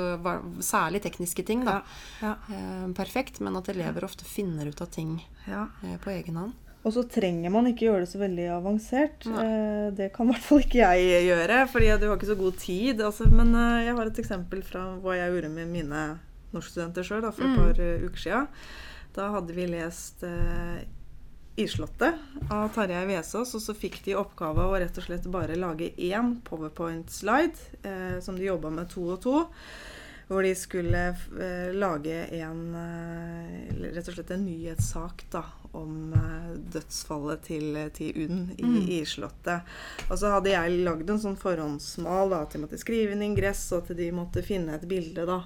særlig 0.66 1.02
tekniske 1.06 1.46
ting, 1.48 1.64
da. 1.68 1.80
Ja. 2.22 2.36
Eh, 2.52 2.88
perfekt. 2.98 3.40
Men 3.42 3.56
at 3.60 3.70
elever 3.72 4.04
ofte 4.08 4.28
finner 4.28 4.68
ut 4.70 4.82
av 4.84 4.92
ting 4.94 5.18
ja. 5.48 5.68
eh, 5.84 5.96
på 6.04 6.12
egen 6.14 6.36
hånd. 6.40 6.58
Og 6.88 6.94
så 6.96 7.02
trenger 7.12 7.52
man 7.52 7.66
ikke 7.68 7.90
gjøre 7.90 8.06
det 8.06 8.12
så 8.14 8.20
veldig 8.22 8.46
avansert. 8.56 9.26
Nei. 9.28 9.42
Eh, 9.44 9.88
det 9.98 10.12
kan 10.16 10.30
i 10.30 10.32
hvert 10.32 10.46
fall 10.46 10.62
ikke 10.64 10.80
jeg 10.80 11.26
gjøre, 11.28 11.58
fordi 11.74 11.90
du 12.00 12.06
har 12.08 12.16
ikke 12.20 12.30
så 12.32 12.38
god 12.40 12.56
tid. 12.62 13.02
Altså, 13.04 13.28
men 13.34 13.52
eh, 13.56 13.82
jeg 13.90 13.98
har 13.98 14.08
et 14.14 14.22
eksempel 14.24 14.62
fra 14.64 14.86
hva 15.04 15.18
jeg 15.18 15.34
gjorde 15.34 15.50
med 15.58 15.68
mine 15.74 16.04
norskstudenter 16.54 17.04
sjøl 17.06 17.28
for 17.32 17.44
et 17.46 17.52
Mm. 17.52 17.58
par 17.60 17.82
eh, 17.84 18.06
uker 18.08 18.24
sia. 18.24 18.40
Da 19.14 19.28
hadde 19.34 19.54
vi 19.58 19.66
lest 19.68 20.24
eh, 20.24 20.80
'Islottet' 21.60 22.16
av 22.50 22.70
Tarjei 22.72 23.04
Vesaas, 23.10 23.52
og 23.58 23.62
så 23.62 23.74
fikk 23.76 24.00
de 24.06 24.16
oppgave 24.16 24.64
å 24.64 24.78
rett 24.80 24.96
og 24.96 25.04
slett 25.04 25.26
bare 25.28 25.58
lage 25.60 25.92
én 26.00 26.38
powerpoint-slide, 26.48 27.66
eh, 27.84 28.20
som 28.24 28.38
de 28.40 28.48
jobba 28.48 28.72
med 28.72 28.88
to 28.94 29.04
og 29.12 29.20
to. 29.26 29.42
Hvor 30.30 30.46
de 30.46 30.54
skulle 30.56 31.02
eh, 31.42 31.72
lage 31.74 32.16
en 32.38 32.62
eh, 32.80 33.92
rett 33.92 34.08
og 34.08 34.14
slett 34.16 34.32
en 34.32 34.46
nyhetssak 34.46 35.26
da, 35.34 35.44
om 35.76 36.14
eh, 36.14 36.52
dødsfallet 36.78 37.44
til, 37.50 37.80
til 37.98 38.24
UNN 38.24 38.52
i 38.56 38.64
Mm. 38.64 38.90
Islottet. 39.02 39.68
Og 40.08 40.20
så 40.22 40.32
hadde 40.32 40.54
jeg 40.54 40.84
lagd 40.86 41.10
en 41.10 41.20
sånn 41.20 41.38
forhåndsmal 41.38 42.30
da, 42.32 42.44
at 42.46 42.54
de 42.54 42.64
måtte 42.64 42.80
skrive 42.80 43.18
inn 43.18 43.26
ingress, 43.26 43.68
og 43.74 43.84
at 43.84 43.98
de 43.98 44.12
måtte 44.16 44.46
finne 44.46 44.78
et 44.78 44.88
bilde. 44.88 45.26
da. 45.26 45.44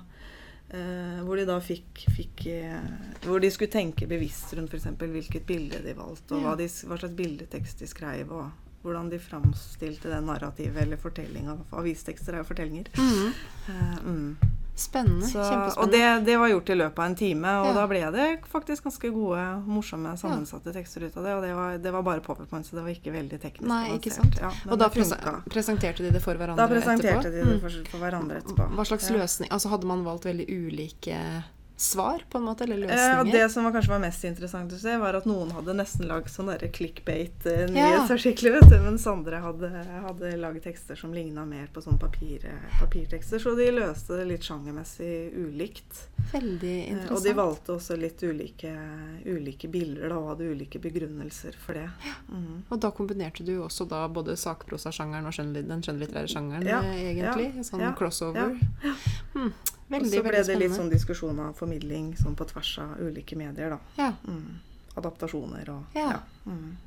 Eh, 0.73 1.19
hvor 1.21 1.37
de 1.37 1.45
da 1.45 1.59
fikk, 1.61 1.99
fikk 2.15 2.47
eh, 2.49 2.85
Hvor 3.27 3.41
de 3.43 3.51
skulle 3.53 3.69
tenke 3.69 4.07
bevisst 4.09 4.55
rundt 4.57 4.73
f.eks. 4.73 4.87
hvilket 4.97 5.45
bilde 5.45 5.83
de 5.85 5.93
valgte, 5.93 6.33
og 6.33 6.47
hva, 6.47 6.55
de, 6.57 6.65
hva 6.65 6.97
slags 6.97 7.17
bildetekst 7.19 7.83
de 7.83 7.89
skrev, 7.91 8.33
og 8.33 8.49
hvordan 8.83 9.11
de 9.11 9.19
framstilte 9.21 10.09
det 10.11 10.23
narrativet 10.25 10.81
eller 10.81 10.99
fortellinga. 10.99 11.55
Avistekster 11.77 12.33
er 12.33 12.41
jo 12.41 12.49
fortellinger. 12.49 12.89
Eh, 12.97 13.99
mm. 14.03 14.62
Spennende. 14.75 15.27
Så, 15.29 15.37
Kjempespennende. 15.37 15.77
og 15.83 15.91
det, 15.91 16.25
det 16.25 16.37
var 16.41 16.49
gjort 16.49 16.69
i 16.69 16.75
løpet 16.79 16.99
av 16.99 17.05
en 17.05 17.15
time, 17.15 17.51
og 17.61 17.65
Ja. 17.67 17.73
da 17.73 17.83
ble 17.87 17.99
det 18.11 18.27
faktisk 18.49 18.83
ganske 18.87 19.11
gode, 19.13 19.43
morsomme, 19.69 20.15
sammensatte 20.17 20.73
tekster 20.73 21.05
ut 21.05 21.17
av 21.17 21.23
det. 21.23 21.33
Og 21.35 21.41
det 21.43 21.53
var, 21.53 21.77
det 21.77 21.91
var 21.93 22.01
bare 22.01 22.21
powerpoint, 22.25 22.65
så 22.65 22.75
det 22.79 22.81
var 22.83 22.89
ikke 22.89 23.13
veldig 23.13 23.39
teknisk 23.39 23.69
Nei, 23.69 23.91
ikke 23.99 24.11
sant. 24.11 24.35
Ja, 24.41 24.49
og 24.71 24.79
da 24.79 24.89
det 24.89 25.05
presenterte 25.53 26.01
de 26.03 26.09
det 26.11 26.21
for 26.23 26.33
hverandre 26.33 26.57
Da 26.57 26.67
presenterte 26.67 27.21
etterpå? 27.21 27.31
de 27.31 27.43
det 27.45 27.53
Mm. 27.53 27.59
for, 27.61 27.69
for 27.91 27.97
hverandre 27.99 28.41
etterpå. 28.41 28.69
Hva 28.75 28.85
slags 28.85 29.09
løsning 29.13 29.49
Altså 29.51 29.69
hadde 29.69 29.85
man 29.85 30.03
valgt 30.03 30.25
veldig 30.25 30.47
ulike 30.49 31.19
svar, 31.83 32.23
på 32.31 32.37
en 32.39 32.45
måte? 32.47 32.63
Eller 32.65 32.87
Eh, 32.89 33.19
og 33.19 33.29
det 33.31 33.43
som 33.51 33.63
var, 33.67 33.73
kanskje 33.75 33.89
var 33.93 33.99
mest 33.99 34.23
interessant 34.25 34.71
å 34.71 34.79
se, 34.79 34.95
var 34.97 35.13
at 35.19 35.25
noen 35.29 35.51
hadde 35.51 35.73
nesten 35.75 36.07
lagd 36.07 36.29
sånn 36.31 36.49
Ja. 36.53 36.57
clickbait-nyhetsartikler, 36.67 38.51
vet 38.59 38.69
du. 38.69 38.77
Mens 38.83 39.05
andre 39.07 39.39
hadde, 39.43 39.69
hadde 40.07 40.31
lagd 40.39 40.63
tekster 40.63 40.95
som 40.99 41.13
ligna 41.13 41.45
mer 41.45 41.67
på 41.73 41.81
sånne 41.83 41.99
papir, 41.99 42.45
papirtekster. 42.79 43.39
Så 43.39 43.55
de 43.57 43.69
løste 43.75 44.17
det 44.17 44.27
litt 44.31 44.41
sjangermessig 44.47 45.33
ulikt. 45.35 46.07
Veldig 46.31 46.73
Eh, 46.73 46.91
interessant. 46.93 47.17
Og 47.17 47.23
de 47.23 47.33
valgte 47.33 47.73
også 47.77 47.97
litt 47.99 48.23
ulike, 48.23 48.71
ulike 49.25 49.67
bilder 49.69 50.09
da, 50.09 50.15
og 50.17 50.29
hadde 50.37 50.49
ulike 50.55 50.79
begrunnelser 50.81 51.53
for 51.59 51.73
det. 51.73 51.89
Mm. 52.31 52.63
Og 52.71 52.79
da 52.79 52.91
kombinerte 52.91 53.43
du 53.45 53.57
også 53.61 53.87
da 53.87 54.07
både 54.07 54.35
sakprosasjangeren 54.39 55.25
og 55.27 55.53
den 55.53 55.81
skjønnlitterære 55.83 56.27
sjangeren, 56.31 56.65
Ja, 56.67 56.79
eh, 56.81 57.13
egentlig. 57.13 57.55
ja, 57.55 57.61
sånn 57.63 57.81
ja, 57.81 57.91
crossover. 57.93 58.57
Hmm, 59.33 59.51
Og 59.89 60.05
så 60.09 60.21
ble 60.23 60.43
det 60.43 60.55
litt 60.57 60.75
sånn 60.75 60.89
diskusjon 60.89 61.39
av 61.39 61.53
formidling 61.57 62.13
sånn 62.17 62.35
på 62.35 62.47
tvers 62.49 62.77
av 62.79 62.95
ulike 63.03 63.35
medier, 63.35 63.75
da. 63.75 63.79
Ja. 63.97 64.13
Mm. 64.27 64.59
adaptasjoner 64.95 65.69
og 65.73 65.95
Ja. 65.97 66.19
Mm. 66.45 66.77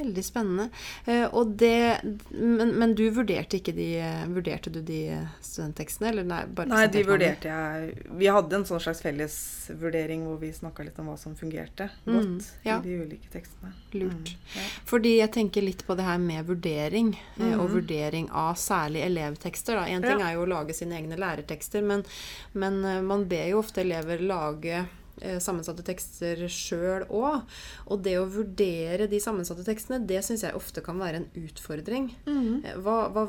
Veldig 0.00 0.24
spennende. 0.24 0.68
Eh, 1.06 1.38
det, 1.60 2.00
men, 2.30 2.74
men 2.80 2.94
du 2.98 3.04
vurderte 3.14 3.60
ikke 3.60 3.74
de 3.76 3.88
Vurderte 4.30 4.70
du 4.72 4.80
de 4.84 5.00
studenttekstene, 5.44 6.10
eller 6.12 6.26
nei? 6.28 6.42
Bare 6.56 6.70
Nei, 6.72 6.84
de 6.92 7.02
vurderte 7.06 7.50
jeg 7.50 8.10
Vi 8.20 8.28
hadde 8.32 8.56
en 8.60 8.66
sånn 8.68 8.80
slags 8.82 9.02
felles 9.04 9.36
vurdering 9.80 10.24
hvor 10.26 10.38
vi 10.42 10.50
snakka 10.54 10.84
litt 10.86 10.98
om 11.02 11.10
hva 11.12 11.16
som 11.20 11.36
fungerte 11.38 11.90
godt 12.04 12.30
Mm, 12.30 12.38
ja. 12.64 12.76
i 12.78 12.82
de 12.84 12.96
ulike 13.04 13.30
tekstene. 13.32 13.70
Lurt. 13.94 14.32
Mm, 14.34 14.44
ja. 14.56 14.64
Fordi 14.88 15.12
jeg 15.18 15.32
tenker 15.34 15.64
litt 15.64 15.84
på 15.86 15.94
det 15.98 16.04
her 16.06 16.18
med 16.22 16.46
vurdering, 16.48 17.12
mm. 17.38 17.54
og 17.60 17.70
vurdering 17.76 18.28
av 18.30 18.54
særlig 18.60 19.04
elevtekster. 19.06 19.80
Én 19.84 19.96
En 20.00 20.02
ting 20.02 20.20
Ja. 20.20 20.28
er 20.30 20.34
jo 20.34 20.44
å 20.44 20.48
lage 20.50 20.74
sine 20.76 20.96
egne 20.98 21.16
lærertekster, 21.20 21.82
men, 21.82 22.04
men 22.52 22.84
eh, 22.84 23.00
man 23.02 23.26
ber 23.30 23.48
jo 23.52 23.58
ofte 23.62 23.80
elever 23.84 24.18
lage 24.22 24.74
eh, 24.80 24.96
sammensatte 25.42 25.84
tekster 25.86 26.44
sjøl 26.48 27.04
òg. 27.08 27.42
Og 27.90 28.02
det 28.04 28.16
å 28.20 28.26
vurdere 28.30 29.06
de 29.10 29.20
sammensatte 29.20 29.64
tekstene, 29.66 30.00
det 30.06 30.22
syns 30.26 30.44
jeg 30.46 30.54
ofte 30.56 30.82
kan 30.84 30.98
være 31.00 31.20
en 31.22 31.28
utfordring. 31.42 32.10
Mm. 32.26 32.62
Eh, 32.64 32.76
Hva, 32.80 33.08
hva, 33.12 33.26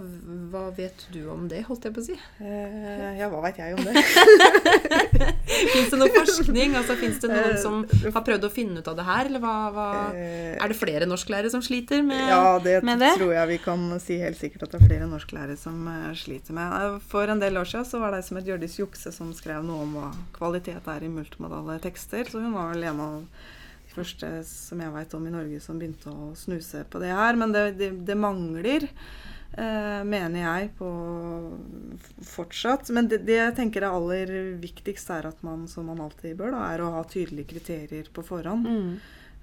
hva 0.52 0.64
vet 0.78 1.08
du 1.14 1.26
om 1.34 1.48
det, 1.52 1.64
holdt 1.68 1.86
jeg 1.90 1.94
på 1.96 2.02
å 2.04 2.08
si? 2.08 2.18
Eh, 2.40 3.18
ja, 3.20 3.28
hva 3.32 3.42
veit 3.44 3.58
jeg 3.60 3.76
om 3.76 3.84
det? 3.86 3.96
Fins 5.72 5.92
det 5.92 6.00
noe 6.00 6.12
forskning? 6.16 6.76
Altså, 6.80 6.96
Fins 7.00 7.20
det 7.22 7.30
noen 7.32 7.40
Eh, 7.52 7.58
som 7.62 7.80
har 8.14 8.24
prøvd 8.26 8.46
å 8.48 8.52
finne 8.54 8.80
ut 8.84 8.88
av 8.88 8.96
det 9.00 9.06
her, 9.08 9.28
eller 9.30 9.42
hva, 9.44 9.56
hva 9.76 9.88
Eh, 10.16 10.56
Er 10.62 10.68
det 10.72 10.78
flere 10.78 11.08
norsklærere 11.10 11.50
som 11.52 11.62
sliter 11.64 12.04
med, 12.06 12.20
Ja, 12.30 12.60
det, 12.62 12.82
med 12.86 13.00
det? 13.02 13.14
tror 13.18 13.34
jeg 13.34 13.48
vi 13.50 13.58
kan 13.64 13.84
si 14.04 14.18
helt 14.22 14.38
sikkert 14.40 14.64
at 14.68 14.72
det 14.76 14.82
er 14.82 14.88
flere 14.88 15.08
norsklærere 15.10 15.58
som 15.60 15.88
eh, 15.88 16.14
sliter 16.18 16.54
med. 16.56 16.74
Eh, 16.74 17.00
For 17.12 17.28
en 17.32 17.40
del 17.42 17.58
år 17.58 17.66
siden 17.70 17.86
så 17.90 18.00
var 18.02 18.12
det 18.14 18.22
ei 18.22 18.28
som 18.28 18.38
het 18.40 18.48
Hjørdis 18.50 18.78
Jukse 18.80 19.12
som 19.16 19.34
skrev 19.38 19.64
noe 19.66 19.84
om 19.86 19.96
hva 19.98 20.12
kvalitet 20.38 20.88
er 20.88 21.04
i 21.08 21.12
multimodale 21.12 21.80
tekster. 21.84 22.30
Så 22.30 22.44
hun 22.44 22.56
var 22.56 22.72
vel 22.74 22.88
en 22.92 23.04
av 23.04 23.20
de 23.20 23.92
første 23.96 24.30
som 24.48 24.82
jeg 24.82 24.96
veit 24.96 25.18
om 25.18 25.28
i 25.28 25.34
Norge 25.34 25.60
som 25.64 25.82
begynte 25.82 26.14
å 26.14 26.32
snuse 26.40 26.86
på 26.90 27.04
det 27.04 27.12
her. 27.12 27.40
Men 27.40 27.56
det, 27.56 27.66
det, 27.82 27.92
det 28.08 28.18
mangler. 28.20 28.88
eh, 29.58 30.04
mener 30.08 30.40
jeg 30.40 30.72
på 30.78 30.90
fortsatt. 32.28 32.92
Men 32.96 33.10
det, 33.12 33.24
det 33.28 33.40
jeg 33.40 33.58
tenker 33.60 33.86
er 33.86 33.96
aller 33.96 34.34
viktigst, 34.62 35.12
er 35.14 35.30
at 35.32 35.44
man, 35.46 35.68
som 35.72 35.90
man 35.92 36.02
alltid 36.04 36.38
bør, 36.40 36.56
da, 36.56 36.64
er 36.72 36.84
å 36.84 36.94
ha 36.98 37.04
tydelige 37.08 37.56
kriterier 37.56 38.10
på 38.14 38.26
forhånd. 38.26 38.68
Mm. 38.68 38.96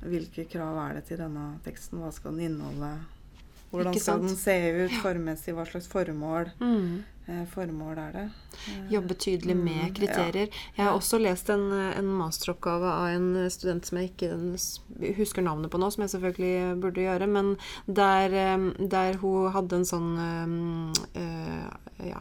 Hvilke 0.08 0.46
krav 0.50 0.78
er 0.84 0.98
det 0.98 1.08
til 1.08 1.20
denne 1.20 1.50
teksten? 1.64 2.02
Hva 2.02 2.12
skal 2.14 2.36
den 2.36 2.52
inneholde? 2.52 2.92
Hvordan 3.70 3.94
skal 4.00 4.20
den 4.24 4.36
se 4.36 4.54
ut 4.84 4.90
formmessig? 5.02 5.52
Hva 5.54 5.64
slags 5.68 5.88
formål, 5.92 6.50
Mm. 6.60 7.04
eh, 7.28 7.44
formål 7.52 7.98
er 7.98 8.12
det? 8.12 8.22
Eh, 8.68 8.92
Jobbe 8.94 9.14
tydelig 9.14 9.56
med 9.56 9.90
Mm, 9.90 9.94
kriterier. 9.94 10.48
Jeg 10.76 10.84
har 10.86 10.94
også 10.96 11.20
lest 11.20 11.50
en, 11.50 11.70
en 11.72 12.06
masteroppgave 12.06 12.84
av 12.84 13.08
en 13.14 13.50
student 13.50 13.84
som 13.84 13.98
jeg 13.98 14.10
ikke 14.14 15.16
husker 15.18 15.42
navnet 15.42 15.70
på 15.70 15.78
nå, 15.78 15.90
som 15.92 16.02
jeg 16.06 16.10
selvfølgelig 16.14 16.80
burde 16.80 17.04
gjøre, 17.04 17.28
men 17.28 17.56
der, 17.86 18.32
eh, 18.32 18.86
der 18.88 19.18
hun 19.20 19.52
hadde 19.52 19.72
en 19.76 19.84
sånn 19.84 20.10
øh, 20.18 21.68
ja, 22.00 22.14
ja, 22.14 22.20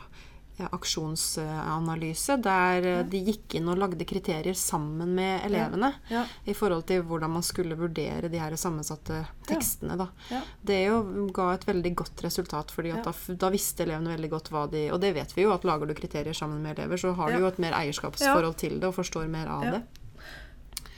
aksjonsanalyse, 0.65 2.37
der 2.41 2.85
eh, 2.87 3.03
de 3.09 3.21
gikk 3.27 3.55
inn 3.59 3.67
og 3.71 3.77
lagde 3.81 4.05
kriterier 4.07 4.55
sammen 4.57 5.13
med 5.15 5.45
elevene 5.47 5.93
Ja. 6.09 6.23
i 6.45 6.53
forhold 6.57 6.85
til 6.89 7.03
hvordan 7.03 7.29
man 7.37 7.43
skulle 7.45 7.77
vurdere 7.77 8.29
de 8.29 8.39
her 8.39 8.55
sammensatte 8.57 9.25
tekstene. 9.47 9.97
Da. 9.97 10.07
Ja. 10.31 10.41
Det 10.63 10.79
jo 10.87 11.27
ga 11.33 11.53
et 11.53 11.65
veldig 11.67 11.95
godt 11.95 12.23
resultat, 12.25 12.71
fordi 12.71 12.89
Ja. 12.95 13.01
da, 13.03 13.13
da 13.35 13.49
visste 13.49 13.83
elevene 13.83 14.15
veldig 14.15 14.29
godt 14.29 14.49
hva 14.49 14.65
de 14.71 14.89
Og 14.91 14.99
det 15.01 15.13
vet 15.15 15.33
vi 15.35 15.43
jo, 15.43 15.51
at 15.53 15.63
lager 15.63 15.85
du 15.87 15.93
kriterier 15.93 16.33
sammen 16.33 16.61
med 16.61 16.77
elever, 16.79 16.97
så 16.97 17.13
har 17.15 17.31
du 17.31 17.39
jo 17.39 17.47
et 17.47 17.59
mer 17.59 17.73
eierskapsforhold 17.73 18.55
til 18.57 18.79
det 18.79 18.87
og 18.87 18.95
forstår 18.95 19.27
mer 19.29 19.47
av 19.47 19.63
Ja. 19.63 19.71
det. 19.71 19.83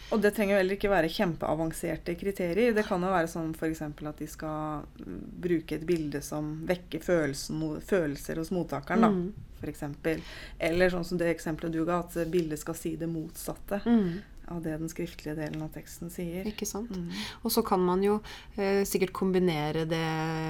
Og 0.09 0.21
det 0.23 0.31
trenger 0.33 0.57
heller 0.57 0.77
ikke 0.77 0.89
være 0.89 1.11
kjempeavanserte 1.13 2.15
kriterier. 2.17 2.73
Det 2.73 2.85
kan 2.87 3.03
jo 3.05 3.11
være 3.13 3.29
sånn 3.29 3.51
f.eks. 3.53 3.83
at 3.85 4.21
de 4.21 4.27
skal 4.29 4.87
mm, 5.05 5.19
bruke 5.45 5.77
et 5.77 5.85
bilde 5.85 6.21
som 6.25 6.55
vekker 6.69 7.03
følelsen, 7.05 7.61
følelser 7.85 8.41
hos 8.41 8.49
mottakeren, 8.55 9.05
da. 9.05 9.11
Mm. 9.13 9.45
Eller 10.69 10.89
sånn 10.93 11.05
som 11.05 11.19
det 11.19 11.29
eksempelet 11.33 11.75
du 11.75 11.83
ga, 11.85 11.99
at 12.05 12.15
bildet 12.31 12.61
skal 12.61 12.77
si 12.79 12.95
det 12.95 13.09
motsatte 13.11 13.81
Mm. 13.85 14.19
Av 14.51 14.62
det 14.65 14.77
den 14.79 14.89
skriftlige 14.89 15.35
delen 15.38 15.62
av 15.62 15.69
teksten 15.73 16.09
sier. 16.12 16.45
Ikke 16.49 16.65
sant? 16.67 16.89
Mm. 16.91 17.09
Og 17.43 17.51
så 17.51 17.63
kan 17.65 17.79
man 17.85 18.01
jo 18.03 18.19
eh, 18.57 18.83
sikkert 18.85 19.13
kombinere 19.13 19.85
det 19.89 19.99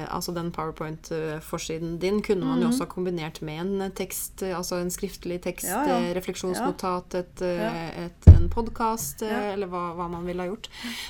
Altså 0.09 0.33
den 0.33 0.51
powerpoint-forsiden 0.51 1.97
din 1.99 2.21
kunne 2.21 2.45
man 2.45 2.61
jo 2.61 2.67
Mhm. 2.67 2.73
også 2.73 2.85
ha 2.85 2.93
kombinert 2.93 3.41
med 3.41 3.59
en 3.61 3.81
eh, 3.81 3.89
tekst, 3.89 4.41
eh, 4.43 4.55
altså 4.57 4.79
en 4.81 4.89
skriftlig 4.89 5.41
tekst, 5.41 5.67
Ja, 5.67 5.83
ja. 5.87 5.97
eh, 5.99 6.13
refleksjonsnotat, 6.15 7.13
et, 7.15 7.41
eh, 7.41 7.59
Ja. 7.59 8.05
et, 8.05 8.27
en 8.27 8.49
podkast, 8.49 9.21
Ja. 9.21 9.53
eller 9.53 9.67
hva, 9.67 9.93
hva 9.95 10.09
man 10.09 10.25
ville 10.25 10.41
ha 10.41 10.47
gjort. 10.49 10.67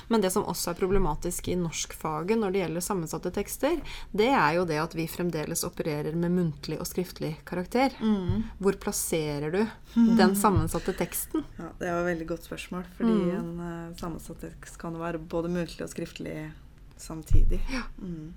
Men 0.08 0.20
det 0.20 0.32
som 0.32 0.44
også 0.44 0.70
er 0.70 0.74
problematisk 0.74 1.48
i 1.48 1.54
norskfaget 1.56 2.38
når 2.38 2.52
det 2.52 2.62
gjelder 2.68 2.80
sammensatte 2.80 3.32
tekster, 3.32 3.80
det 4.14 4.28
er 4.28 4.54
jo 4.56 4.64
det 4.64 4.78
at 4.78 4.92
vi 4.94 5.06
fremdeles 5.06 5.64
opererer 5.64 6.14
med 6.14 6.30
muntlig 6.30 6.78
og 6.80 6.86
skriftlig 6.86 7.36
karakter. 7.44 7.90
Mm. 8.00 8.44
Hvor 8.60 8.72
plasserer 8.76 9.50
du 9.52 9.66
den 10.16 10.34
sammensatte 10.36 10.92
teksten? 10.96 11.44
Ja, 11.58 11.68
Det 11.78 11.90
var 11.92 12.00
et 12.08 12.18
veldig 12.18 12.26
godt 12.28 12.44
spørsmål. 12.48 12.79
Fordi 12.96 13.12
Mm. 13.12 13.30
en 13.38 13.60
uh, 13.60 13.96
sammensatt 13.96 14.40
tekst 14.40 14.78
kan 14.78 14.94
være 14.98 15.18
både 15.18 15.48
muntlig 15.50 15.82
og 15.82 15.90
skriftlig 15.92 16.50
samtidig. 16.96 17.60
Mm. 18.02 18.32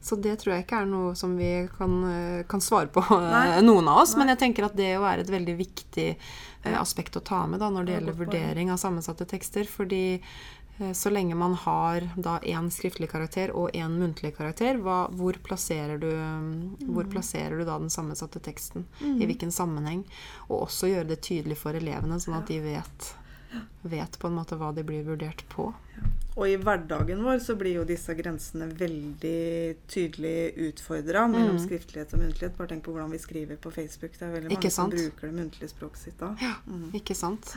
Så 0.00 0.14
det 0.22 0.36
tror 0.38 0.54
jeg 0.54 0.64
ikke 0.64 0.78
er 0.82 0.86
noe 0.86 1.14
som 1.18 1.32
vi 1.36 1.68
kan, 1.76 1.94
eh, 2.06 2.42
kan 2.46 2.60
svare 2.62 2.86
på, 2.86 3.02
eh, 3.02 3.30
Nei. 3.32 3.60
noen 3.66 3.88
av 3.88 3.98
oss. 4.04 4.12
Nei. 4.14 4.20
Men 4.24 4.28
jeg 4.36 4.38
tenker 4.38 4.64
at 4.64 4.76
det 4.76 4.92
jo 4.94 5.02
er 5.02 5.18
et 5.18 5.26
veldig 5.30 5.56
viktig 5.58 6.16
eh, 6.64 6.76
aspekt 6.80 7.16
å 7.18 7.22
ta 7.24 7.46
med 7.46 7.58
da, 7.60 7.68
når 7.68 7.84
det 7.84 7.96
gjelder 7.98 8.14
vurdering 8.20 8.70
av 8.70 8.78
sammensatte 8.78 9.26
tekster. 9.26 9.64
Fordi 9.66 10.20
eh, 10.80 10.92
så 10.94 11.10
lenge 11.10 11.34
man 11.34 11.54
har 11.54 12.06
da 12.16 12.38
én 12.46 12.70
skriftlig 12.70 13.10
karakter 13.10 13.50
og 13.50 13.72
én 13.74 13.98
muntlig 13.98 14.36
karakter, 14.36 14.78
hva, 14.78 15.10
hvor, 15.10 15.32
plasserer 15.42 15.98
du, 15.98 16.10
hvor 16.86 17.02
Mm. 17.04 17.10
plasserer 17.10 17.58
du 17.58 17.64
da 17.64 17.78
den 17.78 17.90
sammensatte 17.90 18.38
teksten? 18.40 18.84
I 19.02 19.26
hvilken 19.26 19.50
sammenheng? 19.50 20.04
Og 20.48 20.68
også 20.68 20.86
gjøre 20.94 21.08
det 21.08 21.22
tydelig 21.22 21.56
for 21.58 21.72
elevene, 21.74 22.20
sånn 22.22 22.38
at 22.38 22.46
de 22.46 22.60
vet, 22.60 23.14
vet 23.82 24.18
på 24.18 24.28
en 24.28 24.34
måte 24.38 24.56
hva 24.58 24.72
de 24.74 24.82
blir 24.84 25.04
vurdert 25.06 25.44
på. 25.48 25.72
Og 26.38 26.46
i 26.46 26.56
hverdagen 26.56 27.22
vår 27.24 27.40
så 27.42 27.56
blir 27.58 27.74
jo 27.80 27.84
disse 27.84 28.14
grensene 28.14 28.68
veldig 28.78 29.76
tydelig 29.90 30.54
utfordra 30.68 31.24
mellom 31.30 31.56
Mm. 31.56 31.64
skriftlighet 31.66 32.12
og 32.14 32.20
muntlighet. 32.20 32.56
Bare 32.56 32.68
tenk 32.68 32.84
på 32.84 32.92
hvordan 32.94 33.10
vi 33.10 33.18
skriver 33.18 33.56
på 33.56 33.72
Facebook. 33.72 34.12
Det 34.18 34.22
er 34.22 34.32
veldig 34.40 34.52
mange 34.54 34.70
som 34.70 34.90
bruker 34.90 35.26
det 35.26 35.34
muntlige 35.34 35.68
språket 35.72 35.98
sitt 35.98 36.18
da. 36.18 36.36
Ja, 36.40 36.54
Mm. 36.66 36.90
ikke 36.94 37.16
sant? 37.16 37.56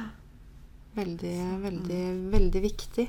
Veldig, 0.95 1.61
veldig, 1.61 2.31
veldig 2.31 2.61
viktig. 2.61 3.07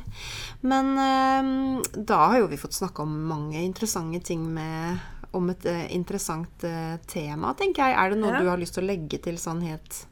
Men 0.63 0.93
eh, 0.99 1.83
da 2.05 2.27
har 2.29 2.39
jo 2.39 2.47
vi 2.49 2.57
fått 2.57 2.75
snakke 2.79 3.01
om 3.03 3.27
mange 3.27 3.55
interessante 3.65 4.21
ting 4.23 4.45
med 4.55 5.01
om 5.33 5.49
et 5.51 5.65
eh, 5.67 5.87
interessant 5.97 6.63
eh, 6.65 6.99
tema, 7.07 7.55
tenker 7.55 7.83
jeg. 7.89 7.97
Er 7.97 8.11
det 8.11 8.19
noe 8.19 8.33
Ja. 8.33 8.41
du 8.41 8.49
har 8.51 8.59
lyst 8.59 8.75
til 8.75 8.85
å 8.85 8.87
legge 8.87 9.19
til 9.23 9.35
sånn 9.37 9.63
helt, 9.63 10.05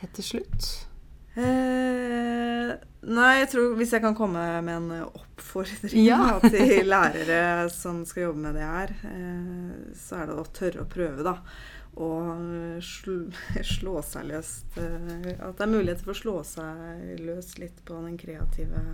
helt 0.00 0.12
til 0.14 0.24
slutt? 0.24 0.86
Eh, 1.40 2.70
nei, 3.10 3.32
jeg 3.40 3.50
tror 3.54 3.74
hvis 3.78 3.92
jeg 3.96 4.02
kan 4.04 4.16
komme 4.18 4.44
med 4.66 4.76
en 4.76 5.04
oppfordring 5.08 6.04
Ja. 6.04 6.38
til 6.44 6.86
lærere 6.92 7.68
som 7.72 8.02
skal 8.08 8.28
jobbe 8.28 8.44
med 8.46 8.58
det 8.60 8.66
her, 8.68 8.94
eh, 9.08 9.76
så 9.96 10.20
er 10.22 10.30
det 10.30 10.38
å 10.40 10.46
tørre 10.60 10.84
å 10.84 10.90
prøve, 10.90 11.24
da. 11.26 11.36
Og 12.00 12.80
slå, 12.86 13.16
slå 13.74 13.96
seg 14.06 14.28
løst 14.30 14.76
eh, 14.78 15.32
At 15.42 15.56
det 15.58 15.64
er 15.66 15.72
muligheter 15.72 16.04
for 16.06 16.14
å 16.14 16.20
slå 16.20 16.34
seg 16.46 17.18
løs 17.26 17.56
litt 17.58 17.80
på 17.88 17.98
den 18.04 18.14
kreative 18.20 18.84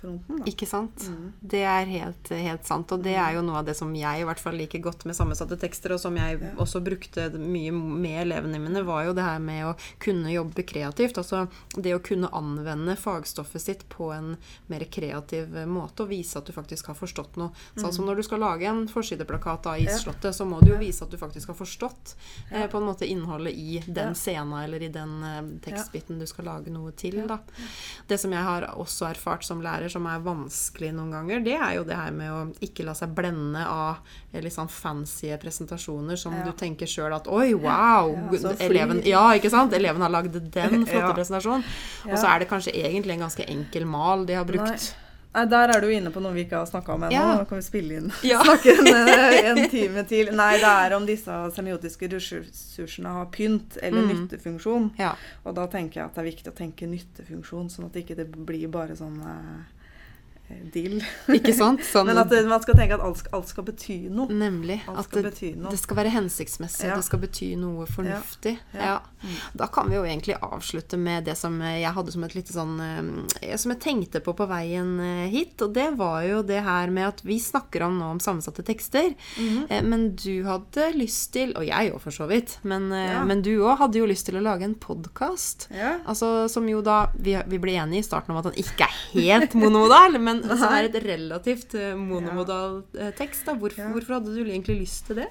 fronten, 0.00 0.38
da. 0.40 0.44
Ikke 0.50 0.66
sant? 0.68 1.04
Mm. 1.08 1.32
Det 1.54 1.62
er 1.66 1.84
helt, 1.90 2.28
helt 2.30 2.64
sant. 2.68 2.92
Og 2.94 3.02
det 3.04 3.14
er 3.18 3.34
jo 3.36 3.42
noe 3.42 3.58
av 3.60 3.66
det 3.68 3.74
som 3.78 3.92
jeg 3.96 4.20
i 4.22 4.24
hvert 4.28 4.40
fall 4.42 4.56
liker 4.58 4.82
godt 4.84 5.04
med 5.08 5.16
sammensatte 5.18 5.58
tekster, 5.60 5.92
og 5.96 6.00
som 6.00 6.16
jeg 6.16 6.38
Ja. 6.40 6.50
også 6.56 6.80
brukte 6.84 7.28
mye 7.38 7.72
med 7.72 8.22
elevene 8.26 8.58
mine, 8.62 8.84
var 8.86 9.04
jo 9.04 9.12
det 9.14 9.24
her 9.24 9.38
med 9.38 9.64
å 9.66 9.76
kunne 9.98 10.30
jobbe 10.32 10.62
kreativt. 10.64 11.18
Altså 11.18 11.48
det 11.74 11.94
å 11.94 12.02
kunne 12.02 12.30
anvende 12.32 12.96
fagstoffet 12.96 13.60
sitt 13.60 13.88
på 13.88 14.12
en 14.14 14.36
mer 14.68 14.84
kreativ 14.86 15.48
måte, 15.66 16.02
og 16.02 16.08
vise 16.10 16.36
at 16.38 16.46
du 16.46 16.52
faktisk 16.52 16.86
har 16.86 16.94
forstått 16.94 17.36
noe. 17.36 17.50
Sånn 17.76 17.92
som 17.92 18.06
når 18.06 18.16
du 18.16 18.22
skal 18.22 18.40
lage 18.40 18.64
en 18.68 18.86
forsideplakat 18.88 19.66
av 19.66 19.78
Isslottet, 19.80 20.34
så 20.34 20.46
må 20.46 20.60
du 20.62 20.70
jo 20.72 20.78
vise 20.78 21.02
at 21.04 21.10
du 21.10 21.16
faktisk 21.16 21.48
har 21.48 21.54
forstått 21.58 22.14
eh, 22.52 22.66
på 22.68 22.78
en 22.78 22.84
måte 22.86 23.06
innholdet 23.08 23.54
i 23.54 23.82
den 23.86 24.08
Ja. 24.08 24.14
scenen 24.14 24.62
eller 24.64 24.82
i 24.82 24.88
den 24.88 25.22
eh, 25.22 25.42
tekstbiten 25.64 26.18
du 26.18 26.26
skal 26.26 26.44
lage 26.44 26.70
noe 26.70 26.92
til. 26.92 27.26
Da. 27.26 27.38
Det 28.08 28.18
som 28.20 28.30
jeg 28.32 28.42
har 28.42 28.62
også 28.76 29.08
erfart 29.10 29.44
som 29.44 29.60
lærer, 29.60 29.87
som 29.90 30.06
er 30.06 30.18
vanskelig 30.24 30.92
noen 30.94 31.10
ganger, 31.12 31.40
det 31.44 31.54
er 31.56 31.74
jo 31.76 31.84
det 31.84 31.96
her 31.96 32.10
med 32.10 32.30
å 32.30 32.40
ikke 32.64 32.84
la 32.84 32.94
seg 32.98 33.14
blende 33.16 33.64
av 33.66 33.98
eh, 34.32 34.40
litt 34.44 34.52
sånn 34.54 34.68
fancy 34.70 35.32
presentasjoner 35.42 36.16
som 36.16 36.32
Ja. 36.34 36.44
du 36.44 36.52
tenker 36.52 36.86
sjøl 36.86 37.14
at 37.16 37.26
Oi, 37.28 37.52
wow! 37.54 38.12
Ja, 38.32 38.54
eleven, 38.60 39.02
ja, 39.04 39.24
ikke 39.34 39.50
sant? 39.50 39.72
Eleven 39.72 40.00
har 40.02 40.10
lagd 40.10 40.32
den 40.52 40.86
flotte 40.90 41.14
presentasjonen. 41.14 41.64
Og 42.10 42.16
så 42.18 42.26
er 42.34 42.38
det 42.44 42.48
kanskje 42.50 42.72
egentlig 42.74 43.14
en 43.18 43.26
ganske 43.28 43.44
enkel 43.48 43.84
mal 43.86 44.24
de 44.26 44.34
har 44.34 44.44
brukt. 44.48 44.94
Nei, 45.34 45.44
Der 45.46 45.68
er 45.70 45.80
du 45.84 45.86
inne 45.92 46.10
på 46.10 46.18
noe 46.24 46.32
vi 46.34 46.46
ikke 46.46 46.56
har 46.56 46.66
snakka 46.66 46.94
om 46.96 47.02
ennå. 47.04 47.12
Ja. 47.14 47.34
Nå 47.38 47.44
kan 47.46 47.58
vi 47.60 47.62
spille 47.62 47.98
inn 48.00 48.08
Ja. 48.26 48.40
snakke 48.48 48.72
en, 48.72 48.88
eh, 48.88 49.50
en 49.50 49.60
time 49.70 50.02
til. 50.08 50.32
Nei, 50.34 50.54
det 50.58 50.70
er 50.72 50.94
om 50.96 51.04
disse 51.06 51.30
semiotiske 51.54 52.08
ressursene 52.10 53.12
har 53.12 53.26
pynt 53.30 53.76
eller 53.82 54.02
Mm. 54.02 54.08
nyttefunksjon. 54.24 54.90
Ja. 54.98 55.12
Og 55.44 55.54
da 55.54 55.66
tenker 55.70 56.00
jeg 56.00 56.04
at 56.08 56.14
det 56.16 56.22
er 56.24 56.30
viktig 56.32 56.50
å 56.50 56.56
tenke 56.56 56.88
nyttefunksjon, 56.90 57.68
sånn 57.70 57.84
at 57.86 57.92
det 57.92 58.06
ikke 58.06 58.24
blir 58.46 58.66
bare 58.72 58.96
sånn 58.98 59.20
eh, 59.20 59.62
dill. 60.72 60.98
Ikke 61.34 61.52
sant? 61.56 61.82
Sånn, 61.92 62.08
Men 62.08 62.20
at 62.20 62.32
man 62.48 62.62
skal 62.64 62.76
tenke 62.78 62.96
at 62.96 63.04
alt 63.04 63.20
skal, 63.20 63.34
alt 63.38 63.50
skal 63.50 63.66
bety 63.66 63.98
noe. 64.12 64.32
Nemlig. 64.32 64.80
Alt 64.88 65.02
At 65.02 65.08
skal 65.10 65.26
det, 65.28 65.52
noe. 65.56 65.72
det 65.72 65.80
skal 65.80 65.98
være 66.00 66.12
hensiktsmessig, 66.14 66.88
Ja. 66.88 66.96
det 66.96 67.06
skal 67.06 67.22
bety 67.22 67.50
noe 67.60 67.86
fornuftig. 67.90 68.56
Ja. 68.72 68.78
Ja. 68.78 68.96
Mm. 69.22 69.34
Da 69.60 69.66
kan 69.74 69.90
vi 69.90 69.96
jo 69.96 70.04
egentlig 70.06 70.36
avslutte 70.40 70.98
med 71.00 71.26
det 71.26 71.34
som 71.38 71.56
jeg 71.60 71.90
hadde 71.94 72.12
som 72.14 72.22
et 72.22 72.36
lite 72.36 72.54
sånn 72.54 72.76
eh, 72.78 73.56
Som 73.58 73.72
jeg 73.74 73.80
tenkte 73.82 74.20
på 74.22 74.30
på 74.38 74.46
veien 74.46 74.92
eh, 75.02 75.24
hit, 75.32 75.56
og 75.64 75.72
det 75.74 75.88
var 75.98 76.22
jo 76.26 76.42
det 76.46 76.60
her 76.62 76.92
med 76.94 77.08
at 77.08 77.24
vi 77.26 77.40
snakker 77.42 77.82
om 77.88 77.98
nå 77.98 78.12
om 78.14 78.20
sammensatte 78.22 78.62
tekster, 78.62 79.14
mm 79.36 79.48
-hmm. 79.48 79.82
men 79.82 80.14
du 80.16 80.44
hadde 80.44 80.92
lyst 80.94 81.32
til, 81.32 81.52
og 81.56 81.66
jeg 81.66 81.92
òg 81.92 82.00
for 82.00 82.10
så 82.10 82.26
vidt, 82.26 82.58
men, 82.62 82.88
men 83.26 83.42
du 83.42 83.58
òg 83.60 83.78
hadde 83.78 83.98
jo 83.98 84.06
lyst 84.06 84.26
til 84.26 84.36
å 84.36 84.40
lage 84.40 84.64
en 84.64 84.74
podkast. 84.74 85.68
Ja. 85.70 85.98
Altså, 86.06 86.48
som 86.48 86.68
jo 86.68 86.80
da 86.82 87.10
Vi, 87.14 87.34
vi 87.46 87.58
ble 87.58 87.72
enige 87.72 87.98
i 87.98 88.02
starten 88.02 88.30
om 88.30 88.36
at 88.38 88.44
den 88.44 88.64
ikke 88.64 88.84
er 88.84 88.94
helt 89.12 89.54
monomodal, 89.54 90.18
men 90.26 90.37
som 90.46 90.72
er 90.72 90.88
et 90.88 90.98
relativt 91.04 91.74
eh, 91.74 91.94
monomodal 91.98 92.82
eh, 92.98 93.10
tekst. 93.18 93.44
da. 93.46 93.54
Hvorfor, 93.58 93.78
Ja. 93.82 93.92
hvorfor 93.94 94.18
hadde 94.18 94.34
du 94.34 94.44
egentlig 94.44 94.80
lyst 94.82 95.06
til 95.06 95.16
det? 95.22 95.28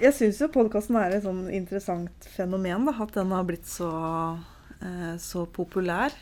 Jeg 0.00 0.14
syns 0.14 0.38
jo 0.38 0.46
podkasten 0.54 0.94
er 0.96 1.16
et 1.16 1.24
sånn 1.24 1.48
interessant 1.50 2.26
fenomen, 2.36 2.84
da, 2.86 2.92
at 3.02 3.12
den 3.16 3.32
har 3.34 3.42
blitt 3.48 3.66
så, 3.66 3.88
eh, 4.80 5.16
så 5.18 5.42
populær. 5.50 6.14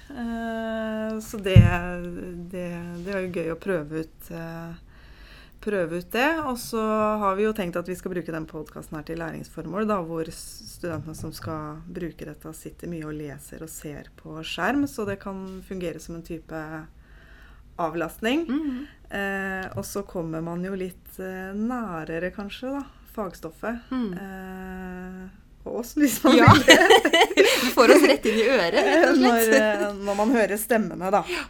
Så 1.21 1.37
det, 1.45 1.59
det, 2.51 2.69
det 3.05 3.13
er 3.15 3.27
jo 3.27 3.35
gøy 3.35 3.51
å 3.53 3.59
prøve 3.61 4.01
ut, 4.07 4.31
prøve 5.61 5.99
ut 6.01 6.11
det. 6.15 6.29
Og 6.49 6.57
så 6.61 6.81
har 7.21 7.37
vi 7.37 7.45
jo 7.45 7.53
tenkt 7.53 7.77
at 7.77 7.89
vi 7.91 7.97
skal 7.99 8.15
bruke 8.15 8.33
den 8.33 8.47
podkasten 8.49 8.97
her 8.97 9.05
til 9.09 9.21
læringsformål, 9.21 9.85
da, 9.91 9.99
hvor 10.09 10.31
studentene 10.33 11.15
som 11.19 11.33
skal 11.37 11.83
bruke 11.85 12.25
dette, 12.31 12.55
sitter 12.57 12.89
mye 12.89 13.05
og 13.11 13.13
leser 13.19 13.61
og 13.67 13.69
ser 13.73 14.09
på 14.21 14.39
skjerm, 14.41 14.87
så 14.89 15.05
det 15.09 15.19
kan 15.21 15.61
fungere 15.69 16.01
som 16.01 16.17
en 16.17 16.25
type 16.25 16.63
avlastning. 17.87 18.47
Mm. 18.49 18.81
Eh, 19.11 19.67
og 19.77 19.85
så 19.89 20.03
kommer 20.07 20.43
man 20.47 20.63
jo 20.65 20.77
litt 20.79 21.19
eh, 21.19 21.51
nærere, 21.57 22.31
kanskje, 22.35 22.71
da, 22.77 22.83
fagstoffet. 23.17 23.81
Mm. 23.91 24.11
Eh, 24.15 25.23
og 25.69 25.81
oss, 25.83 25.95
hvis 26.01 26.19
man 26.25 26.39
Ja. 26.39 26.51
vil 26.55 26.63
det. 26.69 26.77
Du 27.61 27.73
får 27.75 27.93
oss 27.97 28.05
rett 28.09 28.27
inn 28.31 28.39
i 28.41 28.47
øret, 28.49 28.77
rett 28.77 29.09
og 29.11 29.19
slett. 29.19 29.51
Når, 29.83 29.99
når 30.07 30.17
man 30.23 30.31
hører 30.37 30.57
stemmene, 30.61 31.11
da. 31.13 31.21
Ja, 31.29 31.43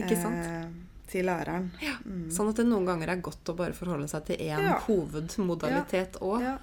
Ikke 0.00 0.16
sant? 0.20 0.86
Til 1.08 1.24
læreren. 1.24 1.70
Mm. 2.04 2.26
Sånn 2.34 2.50
at 2.50 2.58
det 2.60 2.66
noen 2.68 2.84
ganger 2.84 3.08
er 3.14 3.20
godt 3.24 3.48
å 3.48 3.54
bare 3.56 3.72
forholde 3.72 4.08
seg 4.10 4.26
til 4.28 4.42
én 4.44 4.60
Ja. 4.60 4.74
hovedmodalitet 4.84 6.18
òg. 6.20 6.42
Ja. 6.44 6.56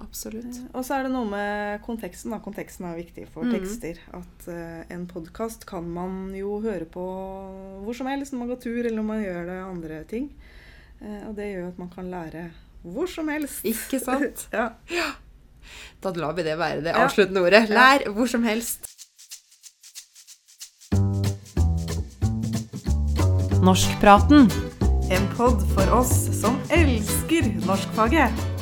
absolutt. 0.00 0.56
Eh, 0.56 0.70
Og 0.72 0.84
så 0.84 0.96
er 0.96 1.02
det 1.04 1.12
noe 1.12 1.28
med 1.28 1.82
konteksten. 1.84 2.30
da. 2.32 2.38
Konteksten 2.38 2.86
er 2.88 2.96
viktig 2.96 3.28
for 3.28 3.44
mm. 3.44 3.52
tekster. 3.52 4.00
At 4.16 4.48
eh, 4.48 4.84
en 4.94 5.06
podkast 5.06 5.66
kan 5.66 5.84
man 5.84 6.32
jo 6.34 6.60
høre 6.64 6.86
på 6.88 7.04
hvor 7.84 7.94
som 7.94 8.06
helst 8.08 8.32
når 8.32 8.38
man 8.38 8.48
går 8.54 8.62
tur, 8.64 8.80
eller 8.80 8.96
når 8.96 9.10
man 9.10 9.22
gjør 9.22 9.44
det 9.52 9.60
andre 9.68 10.04
ting. 10.08 10.30
Eh, 11.02 11.28
og 11.28 11.36
det 11.36 11.52
gjør 11.52 11.68
at 11.68 11.78
man 11.78 11.90
kan 11.92 12.10
lære 12.10 12.50
hvor 12.84 13.06
som 13.08 13.28
helst. 13.28 13.64
Ikke 13.64 14.00
sant? 14.00 14.48
ja. 14.52 14.70
Da 16.00 16.12
lar 16.12 16.32
vi 16.36 16.42
det 16.44 16.56
være 16.60 16.82
det 16.84 16.92
avsluttende 16.96 17.40
ordet. 17.44 17.68
Lær 17.68 18.08
hvor 18.12 18.28
som 18.28 18.44
helst. 18.44 18.93
Norskpraten. 23.64 24.50
En 25.10 25.28
pod 25.36 25.62
for 25.74 25.92
oss 26.00 26.40
som 26.40 26.58
elsker 26.68 27.48
norskfaget. 27.66 28.53